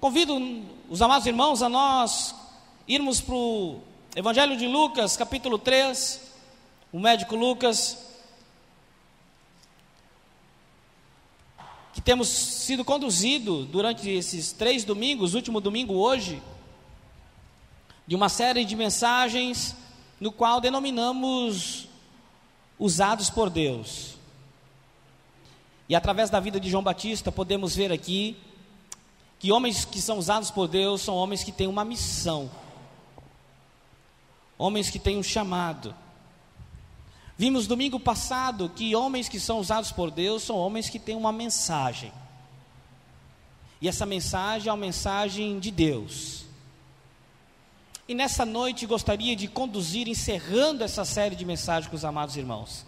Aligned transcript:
Convido 0.00 0.62
os 0.88 1.02
amados 1.02 1.26
irmãos 1.26 1.60
a 1.60 1.68
nós 1.68 2.32
irmos 2.86 3.20
para 3.20 3.34
o 3.34 3.80
Evangelho 4.14 4.56
de 4.56 4.64
Lucas, 4.64 5.16
capítulo 5.16 5.58
3, 5.58 6.20
o 6.92 7.00
médico 7.00 7.34
Lucas, 7.34 7.98
que 11.92 12.00
temos 12.00 12.28
sido 12.28 12.84
conduzido 12.84 13.64
durante 13.64 14.08
esses 14.08 14.52
três 14.52 14.84
domingos, 14.84 15.34
último 15.34 15.60
domingo 15.60 15.94
hoje, 15.94 16.40
de 18.06 18.14
uma 18.14 18.28
série 18.28 18.64
de 18.64 18.76
mensagens 18.76 19.74
no 20.20 20.30
qual 20.30 20.60
denominamos 20.60 21.88
usados 22.78 23.30
por 23.30 23.50
Deus. 23.50 24.14
E 25.88 25.96
através 25.96 26.30
da 26.30 26.38
vida 26.38 26.60
de 26.60 26.70
João 26.70 26.84
Batista 26.84 27.32
podemos 27.32 27.74
ver 27.74 27.90
aqui 27.90 28.36
que 29.38 29.52
homens 29.52 29.84
que 29.84 30.00
são 30.00 30.18
usados 30.18 30.50
por 30.50 30.66
Deus 30.66 31.02
são 31.02 31.14
homens 31.14 31.44
que 31.44 31.52
têm 31.52 31.66
uma 31.66 31.84
missão, 31.84 32.50
homens 34.56 34.90
que 34.90 34.98
têm 34.98 35.16
um 35.16 35.22
chamado. 35.22 35.94
Vimos 37.36 37.68
domingo 37.68 38.00
passado 38.00 38.68
que 38.68 38.96
homens 38.96 39.28
que 39.28 39.38
são 39.38 39.60
usados 39.60 39.92
por 39.92 40.10
Deus 40.10 40.42
são 40.42 40.56
homens 40.56 40.90
que 40.90 40.98
têm 40.98 41.14
uma 41.14 41.32
mensagem. 41.32 42.12
E 43.80 43.88
essa 43.88 44.04
mensagem 44.04 44.68
é 44.68 44.72
uma 44.72 44.80
mensagem 44.80 45.60
de 45.60 45.70
Deus. 45.70 46.44
E 48.08 48.14
nessa 48.14 48.44
noite 48.44 48.86
gostaria 48.86 49.36
de 49.36 49.46
conduzir, 49.46 50.08
encerrando 50.08 50.82
essa 50.82 51.04
série 51.04 51.36
de 51.36 51.44
mensagens 51.44 51.88
com 51.88 51.94
os 51.94 52.04
amados 52.04 52.36
irmãos. 52.36 52.84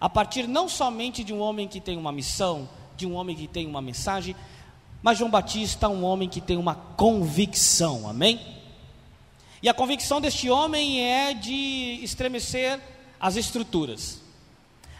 A 0.00 0.08
partir 0.08 0.46
não 0.46 0.68
somente 0.68 1.22
de 1.22 1.34
um 1.34 1.40
homem 1.40 1.68
que 1.68 1.80
tem 1.80 1.98
uma 1.98 2.12
missão, 2.12 2.68
de 2.96 3.06
um 3.06 3.14
homem 3.14 3.36
que 3.36 3.48
tem 3.48 3.66
uma 3.66 3.82
mensagem, 3.82 4.34
mas 5.04 5.18
João 5.18 5.30
Batista 5.30 5.84
é 5.84 5.88
um 5.90 6.02
homem 6.02 6.30
que 6.30 6.40
tem 6.40 6.56
uma 6.56 6.74
convicção, 6.74 8.08
amém? 8.08 8.40
E 9.62 9.68
a 9.68 9.74
convicção 9.74 10.18
deste 10.18 10.48
homem 10.48 11.02
é 11.02 11.34
de 11.34 12.00
estremecer 12.02 12.80
as 13.20 13.36
estruturas. 13.36 14.22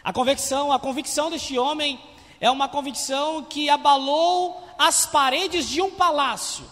A 0.03 0.13
convicção, 0.13 0.71
a 0.71 0.77
convicção 0.77 1.31
deste 1.31 1.57
homem 1.57 1.99
é 2.39 2.51
uma 2.51 2.69
convicção 2.69 3.43
que 3.45 3.67
abalou 3.67 4.63
as 4.77 5.07
paredes 5.07 5.67
de 5.67 5.81
um 5.81 5.89
palácio. 5.89 6.65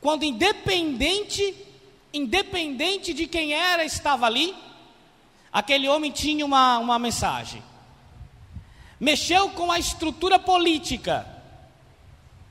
Quando 0.00 0.22
independente, 0.22 1.54
independente 2.10 3.12
de 3.12 3.26
quem 3.26 3.52
era 3.52 3.84
estava 3.84 4.24
ali, 4.24 4.56
aquele 5.52 5.86
homem 5.90 6.10
tinha 6.10 6.46
uma, 6.46 6.78
uma 6.78 6.98
mensagem. 6.98 7.62
Mexeu 8.98 9.50
com 9.50 9.70
a 9.70 9.78
estrutura 9.78 10.38
política. 10.38 11.36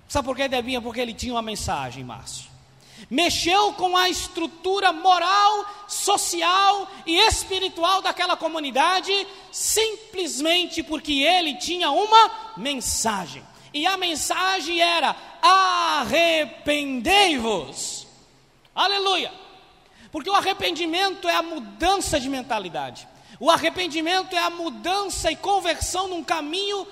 Sabe 0.07 0.25
por 0.25 0.35
que, 0.35 0.47
Debinha? 0.47 0.81
Porque 0.81 0.99
ele 0.99 1.13
tinha 1.13 1.33
uma 1.33 1.41
mensagem, 1.41 2.03
Márcio 2.03 2.57
mexeu 3.09 3.71
com 3.73 3.95
a 3.95 4.09
estrutura 4.09 4.91
moral, 4.91 5.65
social 5.87 6.89
e 7.05 7.15
espiritual 7.27 8.01
daquela 8.01 8.35
comunidade, 8.35 9.13
simplesmente 9.51 10.81
porque 10.83 11.21
ele 11.21 11.53
tinha 11.55 11.91
uma 11.91 12.53
mensagem. 12.57 13.43
E 13.73 13.85
a 13.85 13.95
mensagem 13.97 14.81
era: 14.81 15.15
arrependei-vos. 15.41 18.07
Aleluia! 18.73 19.31
Porque 20.11 20.29
o 20.29 20.35
arrependimento 20.35 21.29
é 21.29 21.35
a 21.35 21.43
mudança 21.43 22.19
de 22.19 22.29
mentalidade. 22.29 23.07
O 23.39 23.51
arrependimento 23.51 24.35
é 24.35 24.39
a 24.39 24.49
mudança 24.49 25.31
e 25.31 25.35
conversão 25.35 26.07
num 26.07 26.23
caminho 26.23 26.87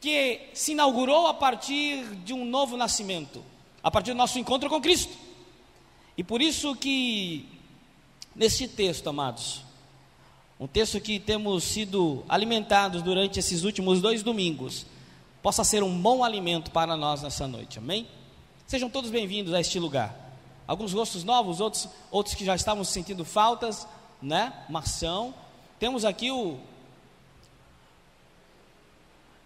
que 0.00 0.50
se 0.54 0.72
inaugurou 0.72 1.26
a 1.26 1.34
partir 1.34 2.04
de 2.24 2.32
um 2.32 2.44
novo 2.44 2.76
nascimento, 2.76 3.42
a 3.82 3.90
partir 3.90 4.12
do 4.12 4.16
nosso 4.16 4.38
encontro 4.38 4.68
com 4.68 4.80
Cristo. 4.80 5.16
E 6.16 6.24
por 6.24 6.40
isso 6.40 6.74
que, 6.76 7.48
nesse 8.34 8.68
texto, 8.68 9.08
amados, 9.08 9.62
um 10.58 10.66
texto 10.66 11.00
que 11.00 11.20
temos 11.20 11.62
sido 11.64 12.24
alimentados 12.28 13.02
durante 13.02 13.38
esses 13.38 13.62
últimos 13.62 14.00
dois 14.00 14.22
domingos, 14.22 14.86
possa 15.42 15.62
ser 15.62 15.82
um 15.82 16.00
bom 16.00 16.24
alimento 16.24 16.70
para 16.70 16.96
nós 16.96 17.22
nessa 17.22 17.46
noite, 17.46 17.78
amém? 17.78 18.08
Sejam 18.66 18.90
todos 18.90 19.10
bem-vindos 19.10 19.54
a 19.54 19.60
este 19.60 19.78
lugar. 19.78 20.14
Alguns 20.66 20.92
gostos 20.92 21.24
novos, 21.24 21.60
outros, 21.60 21.88
outros 22.10 22.34
que 22.34 22.44
já 22.44 22.54
estavam 22.54 22.84
sentindo 22.84 23.24
faltas, 23.24 23.86
né? 24.20 24.52
Marção. 24.68 25.32
Temos 25.78 26.04
aqui 26.04 26.30
o. 26.30 26.58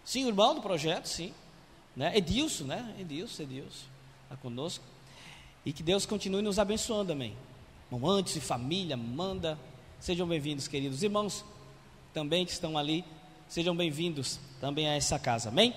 Sim, 0.05 0.25
o 0.25 0.29
irmão 0.29 0.55
do 0.55 0.61
projeto, 0.61 1.07
sim. 1.07 1.33
Né? 1.97 2.17
Edilson, 2.17 2.65
né? 2.65 2.95
Edilson, 2.99 3.43
Edilson, 3.43 3.87
está 4.25 4.37
conosco. 4.37 4.85
E 5.65 5.73
que 5.73 5.83
Deus 5.83 6.07
continue 6.07 6.43
nos 6.43 6.59
abençoando, 6.59 7.13
amém. 7.13 7.37
Mamantes 7.91 8.37
e 8.37 8.41
família, 8.41 8.97
manda. 8.97 9.59
Sejam 10.01 10.27
bem-vindos, 10.27 10.67
queridos 10.67 11.03
irmãos, 11.03 11.45
também 12.13 12.45
que 12.45 12.51
estão 12.51 12.77
ali. 12.77 13.05
Sejam 13.49 13.77
bem-vindos 13.77 14.41
também 14.61 14.89
a 14.89 14.95
essa 14.95 15.19
casa, 15.19 15.51
amém? 15.51 15.75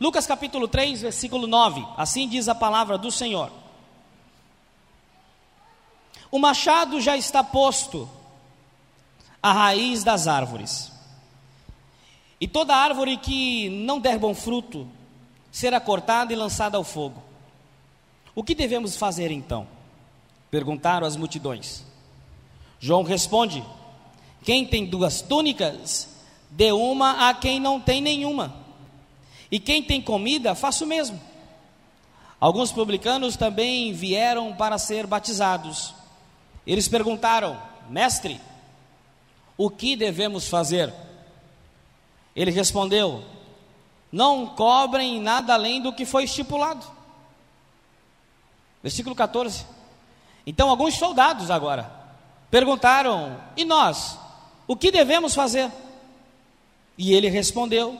Lucas 0.00 0.26
capítulo 0.26 0.66
3, 0.66 1.02
versículo 1.02 1.46
9. 1.46 1.86
Assim 1.96 2.28
diz 2.28 2.48
a 2.48 2.54
palavra 2.54 2.96
do 2.96 3.10
Senhor. 3.10 3.52
O 6.30 6.38
machado 6.38 7.00
já 7.00 7.16
está 7.16 7.42
posto 7.44 8.08
à 9.42 9.52
raiz 9.52 10.02
das 10.02 10.26
árvores. 10.26 10.92
E 12.40 12.46
toda 12.46 12.74
árvore 12.74 13.16
que 13.16 13.68
não 13.68 13.98
der 13.98 14.18
bom 14.18 14.34
fruto 14.34 14.86
será 15.50 15.80
cortada 15.80 16.32
e 16.32 16.36
lançada 16.36 16.76
ao 16.76 16.84
fogo. 16.84 17.22
O 18.34 18.44
que 18.44 18.54
devemos 18.54 18.96
fazer 18.96 19.30
então? 19.30 19.66
Perguntaram 20.50 21.06
as 21.06 21.16
multidões. 21.16 21.84
João 22.78 23.02
responde: 23.02 23.64
Quem 24.44 24.64
tem 24.64 24.86
duas 24.86 25.20
túnicas, 25.20 26.08
dê 26.50 26.70
uma 26.70 27.28
a 27.28 27.34
quem 27.34 27.58
não 27.58 27.80
tem 27.80 28.00
nenhuma. 28.00 28.54
E 29.50 29.58
quem 29.58 29.82
tem 29.82 30.00
comida, 30.00 30.54
faça 30.54 30.84
o 30.84 30.86
mesmo. 30.86 31.20
Alguns 32.40 32.70
publicanos 32.70 33.36
também 33.36 33.92
vieram 33.92 34.54
para 34.54 34.78
ser 34.78 35.06
batizados. 35.06 35.92
Eles 36.64 36.86
perguntaram: 36.86 37.60
Mestre, 37.90 38.40
o 39.56 39.68
que 39.68 39.96
devemos 39.96 40.46
fazer? 40.46 40.94
Ele 42.38 42.52
respondeu: 42.52 43.24
Não 44.12 44.46
cobrem 44.46 45.20
nada 45.20 45.54
além 45.54 45.82
do 45.82 45.92
que 45.92 46.06
foi 46.06 46.22
estipulado. 46.22 46.86
Versículo 48.80 49.12
14. 49.16 49.66
Então, 50.46 50.70
alguns 50.70 50.94
soldados 50.94 51.50
agora 51.50 51.90
perguntaram: 52.48 53.36
E 53.56 53.64
nós? 53.64 54.16
O 54.68 54.76
que 54.76 54.92
devemos 54.92 55.34
fazer? 55.34 55.68
E 56.96 57.12
ele 57.12 57.28
respondeu: 57.28 57.98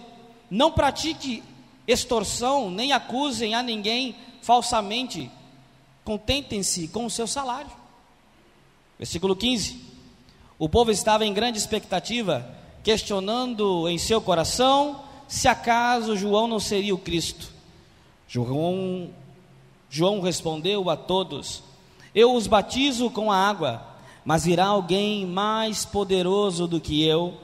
Não 0.49 0.71
pratique 0.71 1.43
extorsão, 1.85 2.71
nem 2.71 2.93
acusem 2.93 3.57
a 3.57 3.63
ninguém 3.63 4.15
falsamente, 4.41 5.29
contentem-se 6.05 6.87
com 6.87 7.05
o 7.05 7.11
seu 7.11 7.27
salário. 7.27 7.73
Versículo 8.97 9.35
15: 9.35 9.85
O 10.61 10.69
povo 10.69 10.93
estava 10.93 11.27
em 11.27 11.35
grande 11.35 11.59
expectativa, 11.59 12.57
questionando 12.83 13.89
em 13.89 13.99
seu 13.99 14.21
coração 14.21 15.01
se 15.29 15.47
acaso 15.47 16.17
João 16.17 16.49
não 16.49 16.59
seria 16.59 16.95
o 16.95 16.99
Cristo. 16.99 17.53
João 18.27 19.11
João 19.91 20.21
respondeu 20.21 20.89
a 20.91 20.97
todos: 20.97 21.63
Eu 22.15 22.35
os 22.35 22.47
batizo 22.47 23.11
com 23.11 23.31
a 23.31 23.37
água, 23.37 23.83
mas 24.25 24.45
virá 24.45 24.67
alguém 24.67 25.27
mais 25.27 25.85
poderoso 25.85 26.67
do 26.67 26.81
que 26.81 27.03
eu, 27.05 27.35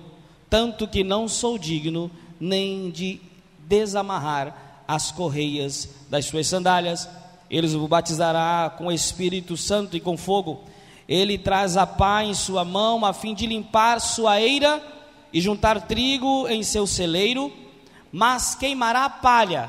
tanto 0.48 0.88
que 0.88 1.04
não 1.04 1.28
sou 1.28 1.58
digno 1.58 2.10
nem 2.38 2.90
de 2.90 3.20
desamarrar 3.58 4.82
as 4.86 5.10
correias 5.10 5.88
das 6.10 6.26
suas 6.26 6.46
sandálias. 6.46 7.08
Ele 7.50 7.66
os 7.66 7.74
batizará 7.88 8.74
com 8.76 8.86
o 8.86 8.92
Espírito 8.92 9.56
Santo 9.56 9.96
e 9.96 10.00
com 10.00 10.16
fogo. 10.16 10.64
Ele 11.06 11.36
traz 11.36 11.76
a 11.76 11.86
pá 11.86 12.24
em 12.24 12.34
sua 12.34 12.64
mão 12.64 13.04
a 13.04 13.12
fim 13.12 13.34
de 13.34 13.46
limpar 13.46 14.00
sua 14.00 14.40
eira 14.40 14.82
e 15.34 15.40
juntar 15.40 15.82
trigo 15.82 16.48
em 16.48 16.62
seu 16.62 16.86
celeiro, 16.86 17.52
mas 18.10 18.54
queimará 18.54 19.10
palha 19.10 19.68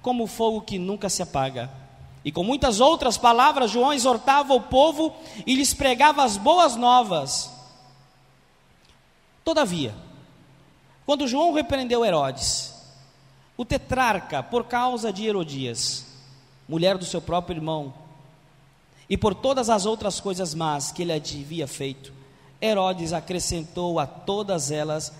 como 0.00 0.28
fogo 0.28 0.60
que 0.60 0.78
nunca 0.78 1.08
se 1.08 1.22
apaga 1.22 1.80
e 2.24 2.30
com 2.30 2.44
muitas 2.44 2.80
outras 2.80 3.16
palavras, 3.16 3.70
João 3.70 3.92
exortava 3.92 4.52
o 4.52 4.60
povo 4.60 5.14
e 5.46 5.54
lhes 5.54 5.72
pregava 5.72 6.22
as 6.22 6.36
boas 6.36 6.76
novas. 6.76 7.50
Todavia, 9.42 9.94
quando 11.06 11.26
João 11.26 11.52
repreendeu 11.52 12.04
Herodes, 12.04 12.74
o 13.56 13.64
tetrarca, 13.64 14.42
por 14.42 14.64
causa 14.64 15.12
de 15.12 15.26
Herodias, 15.26 16.06
mulher 16.68 16.98
do 16.98 17.06
seu 17.06 17.22
próprio 17.22 17.56
irmão, 17.56 17.92
e 19.08 19.16
por 19.16 19.34
todas 19.34 19.70
as 19.70 19.86
outras 19.86 20.20
coisas 20.20 20.54
más 20.54 20.92
que 20.92 21.02
ele 21.02 21.12
havia 21.12 21.66
feito, 21.66 22.12
Herodes 22.60 23.12
acrescentou 23.12 23.98
a 23.98 24.06
todas 24.06 24.70
elas 24.70 25.12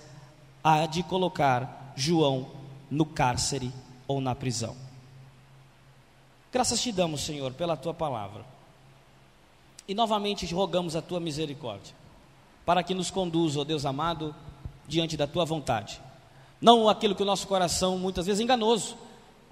a 0.62 0.86
de 0.86 1.02
colocar 1.02 1.92
João 1.96 2.48
no 2.90 3.06
cárcere 3.06 3.72
ou 4.06 4.20
na 4.20 4.34
prisão. 4.34 4.76
Graças 6.52 6.82
te 6.82 6.90
damos, 6.90 7.22
Senhor, 7.22 7.52
pela 7.52 7.76
tua 7.76 7.94
palavra. 7.94 8.44
E 9.86 9.94
novamente 9.94 10.52
rogamos 10.52 10.94
a 10.94 11.02
tua 11.02 11.20
misericórdia, 11.20 11.94
para 12.66 12.82
que 12.82 12.94
nos 12.94 13.10
conduza, 13.10 13.60
ó 13.60 13.64
Deus 13.64 13.86
amado, 13.86 14.34
diante 14.86 15.16
da 15.16 15.26
tua 15.26 15.44
vontade. 15.44 16.00
Não 16.60 16.88
aquilo 16.88 17.14
que 17.14 17.22
o 17.22 17.26
nosso 17.26 17.46
coração, 17.46 17.96
muitas 17.98 18.26
vezes 18.26 18.40
enganoso, 18.40 18.96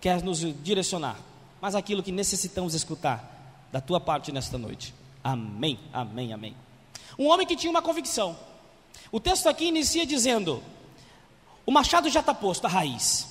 quer 0.01 0.23
nos 0.23 0.41
direcionar, 0.63 1.17
mas 1.61 1.75
aquilo 1.75 2.03
que 2.03 2.13
necessitamos 2.13 2.75
escutar 2.75 3.67
da 3.73 3.81
tua 3.81 4.01
parte 4.01 4.31
nesta 4.31 4.59
noite. 4.59 4.95
Amém, 5.23 5.79
amém, 5.93 6.33
amém. 6.33 6.68
Um 7.19 7.27
homem 7.27 7.47
que 7.47 7.57
tinha 7.57 7.71
uma 7.71 7.83
convicção. 7.83 8.39
O 9.11 9.19
texto 9.19 9.49
aqui 9.49 9.67
inicia 9.67 10.07
dizendo: 10.07 10.63
O 11.67 11.73
machado 11.73 12.09
já 12.09 12.21
está 12.21 12.33
posto, 12.33 12.67
a 12.67 12.69
raiz. 12.69 13.27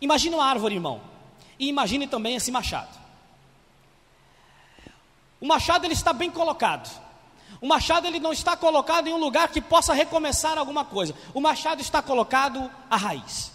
Imagine 0.00 0.34
uma 0.34 0.44
árvore, 0.44 0.74
irmão. 0.74 1.00
E 1.58 1.68
imagine 1.68 2.06
também 2.06 2.34
esse 2.34 2.50
machado. 2.50 2.98
O 5.40 5.46
machado 5.46 5.84
ele 5.86 5.94
está 5.94 6.12
bem 6.12 6.30
colocado. 6.30 7.02
O 7.60 7.66
machado 7.66 8.06
ele 8.06 8.20
não 8.20 8.32
está 8.32 8.56
colocado 8.56 9.06
em 9.06 9.14
um 9.14 9.18
lugar 9.18 9.48
que 9.48 9.60
possa 9.60 9.94
recomeçar 9.94 10.58
alguma 10.58 10.84
coisa. 10.84 11.14
O 11.32 11.40
machado 11.40 11.80
está 11.80 12.02
colocado 12.02 12.70
à 12.90 12.96
raiz. 12.96 13.52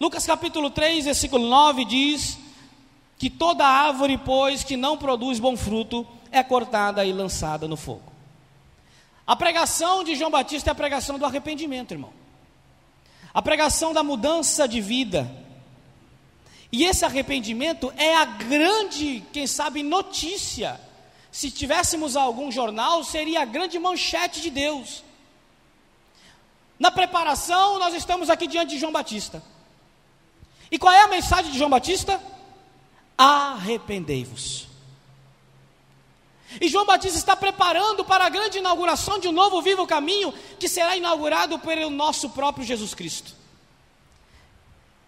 Lucas 0.00 0.26
capítulo 0.26 0.70
3, 0.70 1.04
versículo 1.04 1.48
9 1.48 1.84
diz 1.84 2.38
que 3.18 3.30
toda 3.30 3.64
árvore, 3.66 4.18
pois, 4.18 4.62
que 4.62 4.76
não 4.76 4.98
produz 4.98 5.38
bom 5.38 5.56
fruto, 5.56 6.06
é 6.30 6.42
cortada 6.42 7.04
e 7.04 7.12
lançada 7.12 7.66
no 7.66 7.76
fogo. 7.76 8.15
A 9.26 9.34
pregação 9.34 10.04
de 10.04 10.14
João 10.14 10.30
Batista 10.30 10.70
é 10.70 10.72
a 10.72 10.74
pregação 10.74 11.18
do 11.18 11.26
arrependimento, 11.26 11.92
irmão. 11.92 12.12
A 13.34 13.42
pregação 13.42 13.92
da 13.92 14.02
mudança 14.02 14.68
de 14.68 14.80
vida. 14.80 15.30
E 16.70 16.84
esse 16.84 17.04
arrependimento 17.04 17.92
é 17.96 18.14
a 18.14 18.24
grande, 18.24 19.24
quem 19.32 19.46
sabe, 19.46 19.82
notícia. 19.82 20.80
Se 21.32 21.50
tivéssemos 21.50 22.16
algum 22.16 22.52
jornal, 22.52 23.02
seria 23.02 23.42
a 23.42 23.44
grande 23.44 23.78
manchete 23.78 24.40
de 24.40 24.50
Deus. 24.50 25.02
Na 26.78 26.90
preparação, 26.90 27.78
nós 27.78 27.94
estamos 27.94 28.30
aqui 28.30 28.46
diante 28.46 28.70
de 28.70 28.78
João 28.78 28.92
Batista. 28.92 29.42
E 30.70 30.78
qual 30.78 30.92
é 30.92 31.02
a 31.02 31.08
mensagem 31.08 31.50
de 31.50 31.58
João 31.58 31.70
Batista? 31.70 32.22
Arrependei-vos. 33.18 34.68
E 36.60 36.68
João 36.68 36.86
Batista 36.86 37.18
está 37.18 37.36
preparando 37.36 38.04
para 38.04 38.24
a 38.24 38.28
grande 38.28 38.58
inauguração 38.58 39.18
de 39.18 39.28
um 39.28 39.32
novo 39.32 39.60
vivo 39.60 39.86
caminho 39.86 40.32
que 40.58 40.68
será 40.68 40.96
inaugurado 40.96 41.58
pelo 41.58 41.90
nosso 41.90 42.30
próprio 42.30 42.64
Jesus 42.64 42.94
Cristo. 42.94 43.34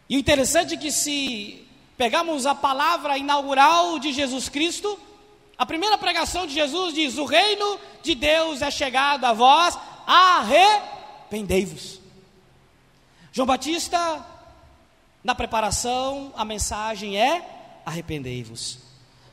E 0.09 0.17
o 0.17 0.19
interessante 0.19 0.75
é 0.75 0.77
que 0.77 0.91
se 0.91 1.65
pegarmos 1.97 2.47
a 2.47 2.55
palavra 2.55 3.19
inaugural 3.19 3.99
de 3.99 4.13
Jesus 4.13 4.49
Cristo, 4.49 4.99
a 5.57 5.67
primeira 5.67 5.97
pregação 5.99 6.47
de 6.47 6.55
Jesus 6.55 6.95
diz: 6.95 7.19
"O 7.19 7.25
reino 7.25 7.79
de 8.03 8.15
Deus 8.15 8.63
é 8.63 8.71
chegado 8.71 9.25
a 9.25 9.33
vós, 9.33 9.79
arrependei-vos". 10.07 12.01
João 13.33 13.47
Batista 13.47 14.25
na 15.23 15.35
preparação, 15.35 16.33
a 16.37 16.45
mensagem 16.45 17.19
é: 17.19 17.81
arrependei-vos. 17.85 18.88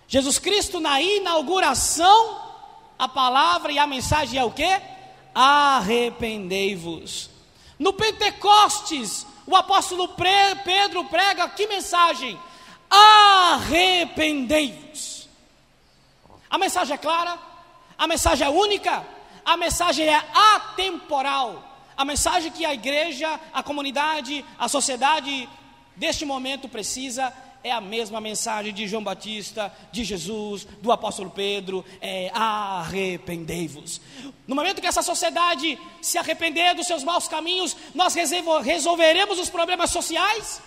Jesus 0.07 0.40
Cristo 0.40 0.80
na 0.80 1.02
inauguração, 1.02 2.40
a 2.98 3.07
palavra 3.07 3.72
e 3.72 3.80
a 3.80 3.88
mensagem 3.88 4.40
é 4.40 4.44
o 4.44 4.52
que? 4.52 4.81
Arrependei-vos. 5.34 7.31
No 7.78 7.94
Pentecostes, 7.94 9.25
o 9.46 9.56
apóstolo 9.56 10.10
Pedro 10.63 11.04
prega 11.06 11.48
que 11.50 11.68
mensagem? 11.68 12.40
Arrependei-vos. 12.90 15.30
A 16.50 16.57
mensagem 16.57 16.94
é 16.94 16.98
clara, 16.98 17.38
a 17.98 18.07
mensagem 18.07 18.48
é 18.48 18.50
única, 18.50 19.06
a 19.44 19.57
mensagem 19.57 20.07
é 20.07 20.24
atemporal. 20.56 21.74
A 21.98 22.04
mensagem 22.04 22.52
que 22.52 22.66
a 22.66 22.74
igreja, 22.74 23.40
a 23.54 23.63
comunidade, 23.63 24.44
a 24.60 24.68
sociedade 24.68 25.48
deste 25.96 26.25
momento 26.25 26.68
precisa 26.68 27.34
é 27.66 27.72
a 27.72 27.82
mesma 27.82 28.22
mensagem 28.22 28.72
de 28.72 28.88
João 28.88 29.04
Batista, 29.04 29.76
de 29.92 30.04
Jesus, 30.04 30.68
do 30.84 30.92
apóstolo 30.92 31.32
Pedro, 31.32 31.84
é 32.00 32.30
arrependei-vos. 32.32 34.00
No 34.46 34.56
momento 34.56 34.80
que 34.80 34.86
essa 34.86 35.02
sociedade 35.02 35.76
se 36.00 36.20
arrepender 36.20 36.76
dos 36.76 36.86
seus 36.86 37.04
maus 37.04 37.28
caminhos, 37.28 37.76
nós 37.96 38.14
resolveremos 38.14 39.40
os 39.40 39.50
problemas 39.50 39.90
sociais, 39.90 40.62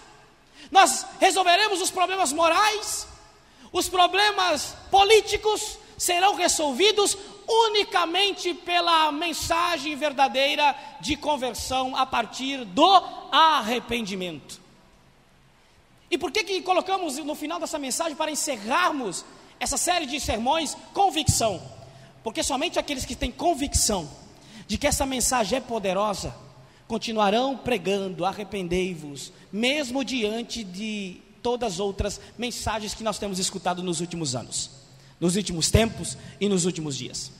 nós 0.73 1.07
resolveremos 1.21 1.81
os 1.81 1.89
problemas 1.89 2.33
morais, 2.33 3.07
os 3.71 3.89
problemas 3.89 4.75
políticos 4.91 5.79
serão 5.97 6.35
resolvidos 6.35 7.17
unicamente 7.47 8.55
pela 8.55 9.13
mensagem 9.13 9.95
verdadeira 9.95 10.75
de 11.01 11.15
conversão 11.15 11.95
a 11.95 12.05
partir 12.05 12.65
do 12.65 12.91
arrependimento. 13.31 14.67
E 16.11 16.17
por 16.17 16.33
que, 16.33 16.45
que 16.45 16.63
colocamos 16.63 17.19
no 17.19 17.35
final 17.35 17.61
dessa 17.61 17.79
mensagem 17.79 18.17
para 18.17 18.31
encerrarmos 18.31 19.25
essa 19.61 19.77
série 19.77 20.07
de 20.07 20.19
sermões 20.21 20.77
convicção? 20.95 21.63
Porque 22.23 22.43
somente 22.43 22.79
aqueles 22.79 23.05
que 23.05 23.15
têm 23.15 23.31
convicção 23.31 24.09
de 24.67 24.79
que 24.79 24.87
essa 24.87 25.07
mensagem 25.07 25.59
é 25.59 25.61
poderosa 25.61 26.35
continuarão 26.89 27.55
pregando, 27.55 28.25
arrependei-vos, 28.25 29.31
mesmo 29.53 30.03
diante 30.03 30.65
de 30.65 31.19
todas 31.43 31.75
as 31.75 31.81
outras 31.81 32.19
mensagens 32.37 32.95
que 32.95 33.05
nós 33.05 33.19
temos 33.19 33.39
escutado 33.39 33.83
nos 33.83 34.01
últimos 34.01 34.35
anos, 34.35 34.71
nos 35.21 35.37
últimos 35.37 35.71
tempos 35.71 36.17
e 36.41 36.49
nos 36.49 36.65
últimos 36.65 36.97
dias. 36.97 37.31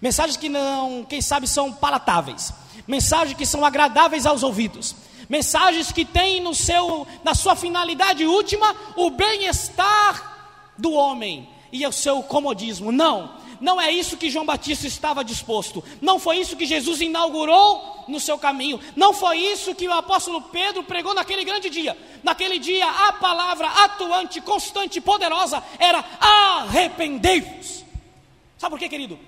Mensagens 0.00 0.36
que 0.36 0.48
não, 0.48 1.04
quem 1.04 1.20
sabe, 1.20 1.48
são 1.48 1.72
palatáveis, 1.72 2.52
mensagens 2.86 3.36
que 3.36 3.44
são 3.44 3.64
agradáveis 3.64 4.24
aos 4.24 4.44
ouvidos, 4.44 4.94
mensagens 5.32 5.90
que 5.90 6.04
têm 6.04 6.42
no 6.42 6.54
seu, 6.54 7.06
na 7.24 7.34
sua 7.34 7.56
finalidade 7.56 8.26
última 8.26 8.76
o 8.96 9.08
bem-estar 9.08 10.74
do 10.76 10.92
homem 10.92 11.48
e 11.72 11.86
o 11.86 11.90
seu 11.90 12.22
comodismo. 12.22 12.92
Não, 12.92 13.34
não 13.58 13.80
é 13.80 13.90
isso 13.90 14.18
que 14.18 14.28
João 14.28 14.44
Batista 14.44 14.86
estava 14.86 15.24
disposto. 15.24 15.82
Não 16.02 16.18
foi 16.18 16.36
isso 16.36 16.54
que 16.54 16.66
Jesus 16.66 17.00
inaugurou 17.00 18.04
no 18.08 18.20
seu 18.20 18.36
caminho. 18.36 18.78
Não 18.94 19.14
foi 19.14 19.38
isso 19.38 19.74
que 19.74 19.88
o 19.88 19.92
apóstolo 19.94 20.42
Pedro 20.42 20.84
pregou 20.84 21.14
naquele 21.14 21.46
grande 21.46 21.70
dia. 21.70 21.96
Naquele 22.22 22.58
dia, 22.58 22.86
a 22.86 23.14
palavra 23.14 23.68
atuante, 23.68 24.38
constante, 24.42 25.00
poderosa 25.00 25.64
era 25.78 26.04
arrependei-vos. 26.20 27.82
Sabe 28.58 28.72
por 28.72 28.78
quê, 28.78 28.86
querido? 28.86 29.18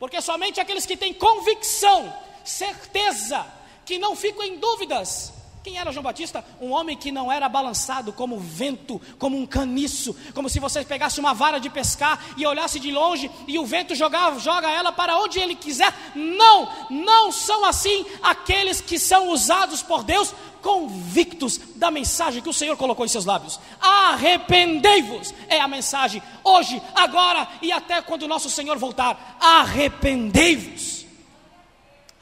Porque 0.00 0.20
somente 0.20 0.58
aqueles 0.58 0.84
que 0.84 0.96
têm 0.96 1.14
convicção, 1.14 2.12
certeza, 2.44 3.46
que 3.86 3.98
não 3.98 4.16
ficam 4.16 4.42
em 4.42 4.58
dúvidas, 4.58 5.33
quem 5.64 5.78
era 5.78 5.90
João 5.90 6.02
Batista? 6.02 6.44
Um 6.60 6.72
homem 6.72 6.94
que 6.94 7.10
não 7.10 7.32
era 7.32 7.48
balançado 7.48 8.12
como 8.12 8.38
vento, 8.38 9.00
como 9.18 9.38
um 9.38 9.46
caniço, 9.46 10.14
como 10.34 10.50
se 10.50 10.60
você 10.60 10.84
pegasse 10.84 11.18
uma 11.18 11.32
vara 11.32 11.58
de 11.58 11.70
pescar 11.70 12.22
e 12.36 12.46
olhasse 12.46 12.78
de 12.78 12.92
longe 12.92 13.30
e 13.48 13.58
o 13.58 13.64
vento 13.64 13.94
jogava, 13.94 14.38
joga 14.38 14.70
ela 14.70 14.92
para 14.92 15.18
onde 15.18 15.38
ele 15.38 15.54
quiser. 15.54 15.90
Não, 16.14 16.68
não 16.90 17.32
são 17.32 17.64
assim 17.64 18.04
aqueles 18.22 18.82
que 18.82 18.98
são 18.98 19.30
usados 19.30 19.82
por 19.82 20.04
Deus 20.04 20.34
convictos 20.60 21.58
da 21.76 21.90
mensagem 21.90 22.42
que 22.42 22.48
o 22.48 22.54
Senhor 22.54 22.76
colocou 22.76 23.06
em 23.06 23.08
seus 23.08 23.24
lábios. 23.24 23.58
Arrependei-vos 23.80 25.32
é 25.48 25.60
a 25.60 25.66
mensagem 25.66 26.22
hoje, 26.44 26.80
agora 26.94 27.48
e 27.62 27.72
até 27.72 28.02
quando 28.02 28.24
o 28.24 28.28
nosso 28.28 28.50
Senhor 28.50 28.76
voltar. 28.76 29.38
Arrependei-vos. 29.40 31.06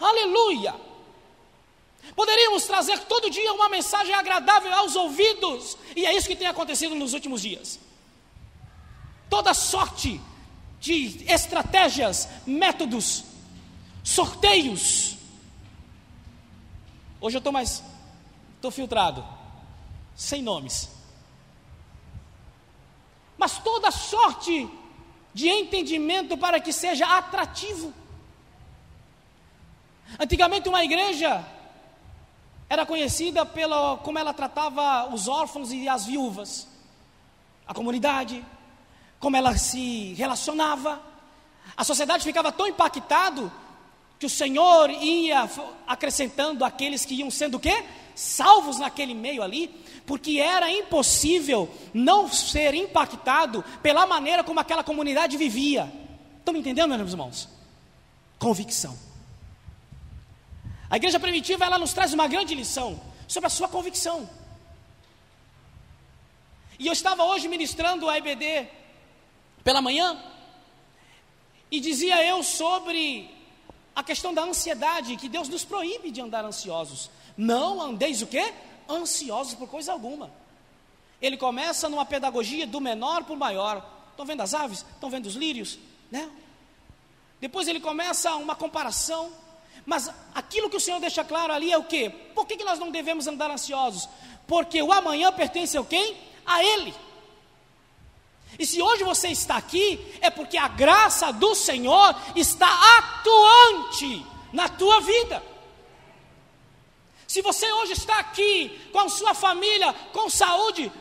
Aleluia. 0.00 0.91
Poderíamos 2.14 2.64
trazer 2.64 2.98
todo 3.00 3.30
dia 3.30 3.52
uma 3.52 3.68
mensagem 3.68 4.14
agradável 4.14 4.72
aos 4.74 4.94
ouvidos, 4.96 5.76
e 5.96 6.04
é 6.04 6.14
isso 6.14 6.28
que 6.28 6.36
tem 6.36 6.46
acontecido 6.46 6.94
nos 6.94 7.14
últimos 7.14 7.40
dias. 7.40 7.80
Toda 9.30 9.54
sorte 9.54 10.20
de 10.78 11.24
estratégias, 11.32 12.28
métodos, 12.46 13.24
sorteios. 14.02 15.16
Hoje 17.20 17.36
eu 17.36 17.38
estou 17.38 17.52
mais, 17.52 17.82
estou 18.56 18.70
filtrado, 18.70 19.24
sem 20.14 20.42
nomes. 20.42 20.90
Mas 23.38 23.58
toda 23.58 23.90
sorte 23.90 24.68
de 25.32 25.48
entendimento 25.48 26.36
para 26.36 26.60
que 26.60 26.72
seja 26.72 27.06
atrativo. 27.16 27.94
Antigamente, 30.18 30.68
uma 30.68 30.84
igreja 30.84 31.42
era 32.72 32.86
conhecida 32.86 33.44
pela 33.44 33.98
como 33.98 34.18
ela 34.18 34.32
tratava 34.32 35.14
os 35.14 35.28
órfãos 35.28 35.70
e 35.72 35.86
as 35.86 36.06
viúvas, 36.06 36.66
a 37.66 37.74
comunidade, 37.74 38.42
como 39.20 39.36
ela 39.36 39.58
se 39.58 40.14
relacionava. 40.14 40.98
A 41.76 41.84
sociedade 41.84 42.24
ficava 42.24 42.50
tão 42.50 42.66
impactado 42.66 43.52
que 44.18 44.24
o 44.24 44.30
Senhor 44.30 44.88
ia 44.88 45.50
acrescentando 45.86 46.64
aqueles 46.64 47.04
que 47.04 47.16
iam 47.16 47.30
sendo 47.30 47.58
o 47.58 47.60
quê? 47.60 47.84
Salvos 48.14 48.78
naquele 48.78 49.12
meio 49.12 49.42
ali, 49.42 49.68
porque 50.06 50.38
era 50.38 50.70
impossível 50.70 51.68
não 51.92 52.26
ser 52.26 52.72
impactado 52.72 53.62
pela 53.82 54.06
maneira 54.06 54.42
como 54.42 54.60
aquela 54.60 54.82
comunidade 54.82 55.36
vivia. 55.36 55.92
Estão 56.38 56.54
me 56.54 56.60
entendendo, 56.60 56.96
meus 56.96 57.10
irmãos? 57.10 57.50
Convicção. 58.38 59.11
A 60.92 60.96
igreja 60.96 61.18
primitiva 61.18 61.64
ela 61.64 61.78
nos 61.78 61.94
traz 61.94 62.12
uma 62.12 62.28
grande 62.28 62.54
lição 62.54 63.00
sobre 63.26 63.46
a 63.46 63.50
sua 63.50 63.66
convicção. 63.66 64.28
E 66.78 66.86
eu 66.86 66.92
estava 66.92 67.24
hoje 67.24 67.48
ministrando 67.48 68.10
a 68.10 68.18
EBD 68.18 68.68
pela 69.64 69.80
manhã 69.80 70.22
e 71.70 71.80
dizia 71.80 72.22
eu 72.26 72.42
sobre 72.42 73.34
a 73.96 74.02
questão 74.02 74.34
da 74.34 74.42
ansiedade, 74.42 75.16
que 75.16 75.30
Deus 75.30 75.48
nos 75.48 75.64
proíbe 75.64 76.10
de 76.10 76.20
andar 76.20 76.44
ansiosos. 76.44 77.08
Não 77.38 77.80
andeis 77.80 78.20
o 78.20 78.26
quê? 78.26 78.52
Ansiosos 78.86 79.54
por 79.54 79.70
coisa 79.70 79.92
alguma. 79.92 80.30
Ele 81.22 81.38
começa 81.38 81.88
numa 81.88 82.04
pedagogia 82.04 82.66
do 82.66 82.82
menor 82.82 83.24
para 83.24 83.32
o 83.32 83.38
maior. 83.38 83.82
Estão 84.10 84.26
vendo 84.26 84.42
as 84.42 84.52
aves? 84.52 84.84
Estão 84.92 85.08
vendo 85.08 85.24
os 85.24 85.36
lírios? 85.36 85.78
Né? 86.10 86.30
Depois 87.40 87.66
ele 87.66 87.80
começa 87.80 88.36
uma 88.36 88.54
comparação. 88.54 89.32
Mas 89.84 90.10
aquilo 90.34 90.70
que 90.70 90.76
o 90.76 90.80
Senhor 90.80 91.00
deixa 91.00 91.24
claro 91.24 91.52
ali 91.52 91.72
é 91.72 91.78
o 91.78 91.84
quê? 91.84 92.10
Por 92.34 92.46
que, 92.46 92.56
que 92.56 92.64
nós 92.64 92.78
não 92.78 92.90
devemos 92.90 93.26
andar 93.26 93.50
ansiosos? 93.50 94.08
Porque 94.46 94.82
o 94.82 94.92
amanhã 94.92 95.32
pertence 95.32 95.76
a 95.76 95.84
quem? 95.84 96.16
A 96.46 96.62
Ele. 96.62 96.94
E 98.58 98.66
se 98.66 98.82
hoje 98.82 99.02
você 99.02 99.28
está 99.28 99.56
aqui, 99.56 99.98
é 100.20 100.30
porque 100.30 100.56
a 100.56 100.68
graça 100.68 101.32
do 101.32 101.54
Senhor 101.54 102.14
está 102.36 102.68
atuante 102.98 104.24
na 104.52 104.68
tua 104.68 105.00
vida. 105.00 105.42
Se 107.26 107.40
você 107.40 107.70
hoje 107.72 107.94
está 107.94 108.18
aqui 108.18 108.78
com 108.92 109.00
a 109.00 109.08
sua 109.08 109.32
família, 109.32 109.92
com 110.12 110.28
saúde, 110.28 110.92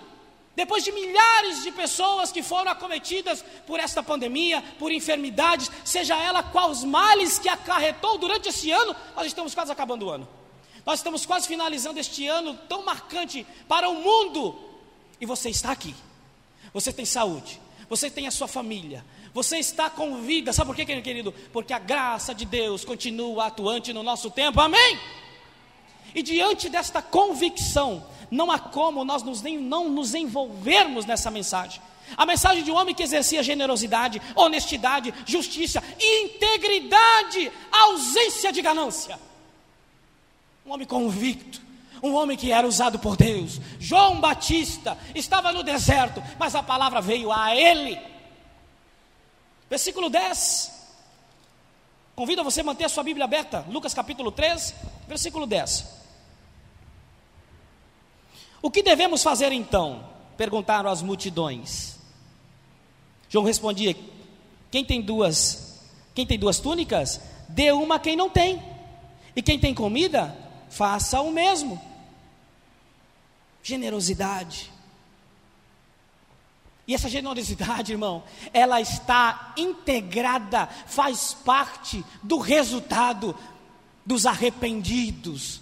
depois 0.62 0.84
de 0.84 0.92
milhares 0.92 1.64
de 1.64 1.72
pessoas 1.72 2.32
que 2.32 2.44
foram 2.44 2.72
acometidas 2.72 3.44
por 3.66 3.80
esta 3.80 4.04
pandemia, 4.04 4.64
por 4.78 4.92
enfermidades, 4.92 5.72
seja 5.84 6.16
ela 6.16 6.44
quais 6.44 6.84
males 6.84 7.40
que 7.40 7.50
acarretou 7.50 8.20
durante 8.20 8.50
esse 8.50 8.70
ano, 8.70 8.96
nós 9.16 9.26
estamos 9.26 9.56
quase 9.56 9.72
acabando 9.72 10.06
o 10.06 10.12
ano. 10.12 10.28
Nós 10.86 11.00
estamos 11.00 11.26
quase 11.26 11.48
finalizando 11.48 12.00
este 12.00 12.28
ano 12.28 12.54
tão 12.70 12.86
marcante 12.86 13.44
para 13.68 13.90
o 13.90 13.96
mundo. 13.96 14.56
E 15.20 15.26
você 15.26 15.50
está 15.50 15.72
aqui. 15.72 15.96
Você 16.72 16.94
tem 16.94 17.06
saúde, 17.06 17.60
você 17.90 18.08
tem 18.10 18.28
a 18.28 18.32
sua 18.32 18.48
família, 18.48 19.04
você 19.34 19.58
está 19.58 19.90
com 19.90 20.22
vida. 20.22 20.54
Sabe 20.54 20.68
por 20.68 20.76
quê, 20.76 20.86
querido? 20.86 21.34
Porque 21.52 21.74
a 21.74 21.80
graça 21.80 22.36
de 22.36 22.46
Deus 22.46 22.86
continua 22.86 23.48
atuante 23.48 23.92
no 23.92 24.04
nosso 24.04 24.30
tempo. 24.30 24.62
Amém? 24.62 25.00
E 26.14 26.22
diante 26.22 26.70
desta 26.70 27.02
convicção, 27.02 28.06
não 28.30 28.50
há 28.50 28.58
como 28.58 29.04
nós 29.04 29.24
nos, 29.24 29.42
não 29.42 29.90
nos 29.90 30.14
envolvermos 30.16 31.06
nessa 31.06 31.30
mensagem. 31.30 31.82
A 32.18 32.26
mensagem 32.26 32.64
de 32.64 32.72
um 32.72 32.76
homem 32.76 32.94
que 32.94 33.04
exercia 33.04 33.44
generosidade, 33.44 34.22
honestidade, 34.36 35.14
justiça, 35.26 35.84
integridade, 36.00 37.52
ausência 37.72 38.52
de 38.52 38.62
ganância. 38.62 39.20
Um 40.66 40.74
homem 40.74 40.86
convicto, 40.86 41.62
um 42.04 42.14
homem 42.14 42.38
que 42.38 42.52
era 42.52 42.68
usado 42.68 43.00
por 43.00 43.16
Deus. 43.16 43.60
João 43.80 44.20
Batista 44.20 44.98
estava 45.16 45.52
no 45.52 45.64
deserto, 45.64 46.22
mas 46.38 46.56
a 46.56 46.64
palavra 46.64 47.02
veio 47.02 47.32
a 47.32 47.56
ele. 47.56 48.00
Versículo 49.70 50.10
10. 50.10 50.80
Convido 52.16 52.44
você 52.44 52.62
a 52.62 52.64
manter 52.64 52.86
a 52.86 52.90
sua 52.90 53.04
Bíblia 53.04 53.26
aberta, 53.26 53.66
Lucas 53.70 53.94
capítulo 53.94 54.32
3, 54.32 54.76
versículo 55.08 55.48
10. 55.48 56.01
O 58.62 58.70
que 58.70 58.84
devemos 58.84 59.24
fazer 59.24 59.52
então? 59.52 60.08
Perguntaram 60.38 60.90
as 60.90 61.02
multidões. 61.02 61.98
João 63.30 63.46
respondia: 63.46 63.96
Quem 64.70 64.86
tem 64.86 65.02
duas, 65.02 65.82
quem 66.14 66.26
tem 66.26 66.38
duas 66.38 66.60
túnicas, 66.60 67.20
dê 67.50 67.72
uma 67.72 67.96
a 67.96 68.00
quem 68.00 68.16
não 68.16 68.30
tem. 68.30 68.62
E 69.36 69.42
quem 69.42 69.58
tem 69.58 69.74
comida, 69.74 70.36
faça 70.70 71.22
o 71.22 71.32
mesmo 71.32 71.82
generosidade. 73.64 74.72
E 76.88 76.96
essa 76.96 77.10
generosidade, 77.10 77.92
irmão, 77.94 78.24
ela 78.54 78.82
está 78.82 79.54
integrada, 79.56 80.68
faz 80.68 81.34
parte 81.34 82.04
do 82.22 82.38
resultado 82.38 83.36
dos 84.06 84.26
arrependidos. 84.26 85.61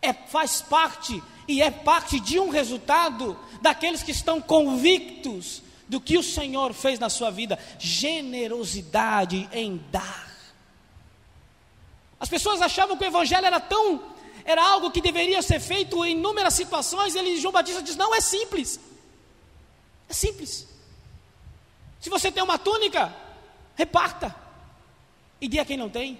É, 0.00 0.12
faz 0.12 0.60
parte 0.62 1.22
e 1.46 1.62
é 1.62 1.70
parte 1.70 2.20
de 2.20 2.38
um 2.38 2.50
resultado 2.50 3.38
daqueles 3.60 4.02
que 4.02 4.12
estão 4.12 4.40
convictos 4.40 5.62
do 5.88 6.00
que 6.00 6.18
o 6.18 6.22
Senhor 6.22 6.72
fez 6.72 6.98
na 6.98 7.08
sua 7.08 7.30
vida. 7.30 7.58
Generosidade 7.78 9.48
em 9.52 9.78
dar. 9.90 10.28
As 12.20 12.28
pessoas 12.28 12.60
achavam 12.60 12.96
que 12.96 13.04
o 13.04 13.06
Evangelho 13.06 13.46
era 13.46 13.60
tão 13.60 14.18
era 14.44 14.66
algo 14.66 14.90
que 14.90 15.02
deveria 15.02 15.42
ser 15.42 15.60
feito 15.60 16.02
em 16.06 16.12
inúmeras 16.12 16.54
situações. 16.54 17.14
Ele, 17.14 17.38
João 17.38 17.52
Batista 17.52 17.82
diz: 17.82 17.96
não, 17.96 18.14
é 18.14 18.20
simples. 18.20 18.80
É 20.08 20.14
simples. 20.14 20.66
Se 22.00 22.08
você 22.08 22.32
tem 22.32 22.42
uma 22.42 22.58
túnica, 22.58 23.14
reparta. 23.76 24.34
E 25.38 25.48
dê 25.48 25.58
a 25.58 25.66
quem 25.66 25.76
não 25.76 25.90
tem. 25.90 26.18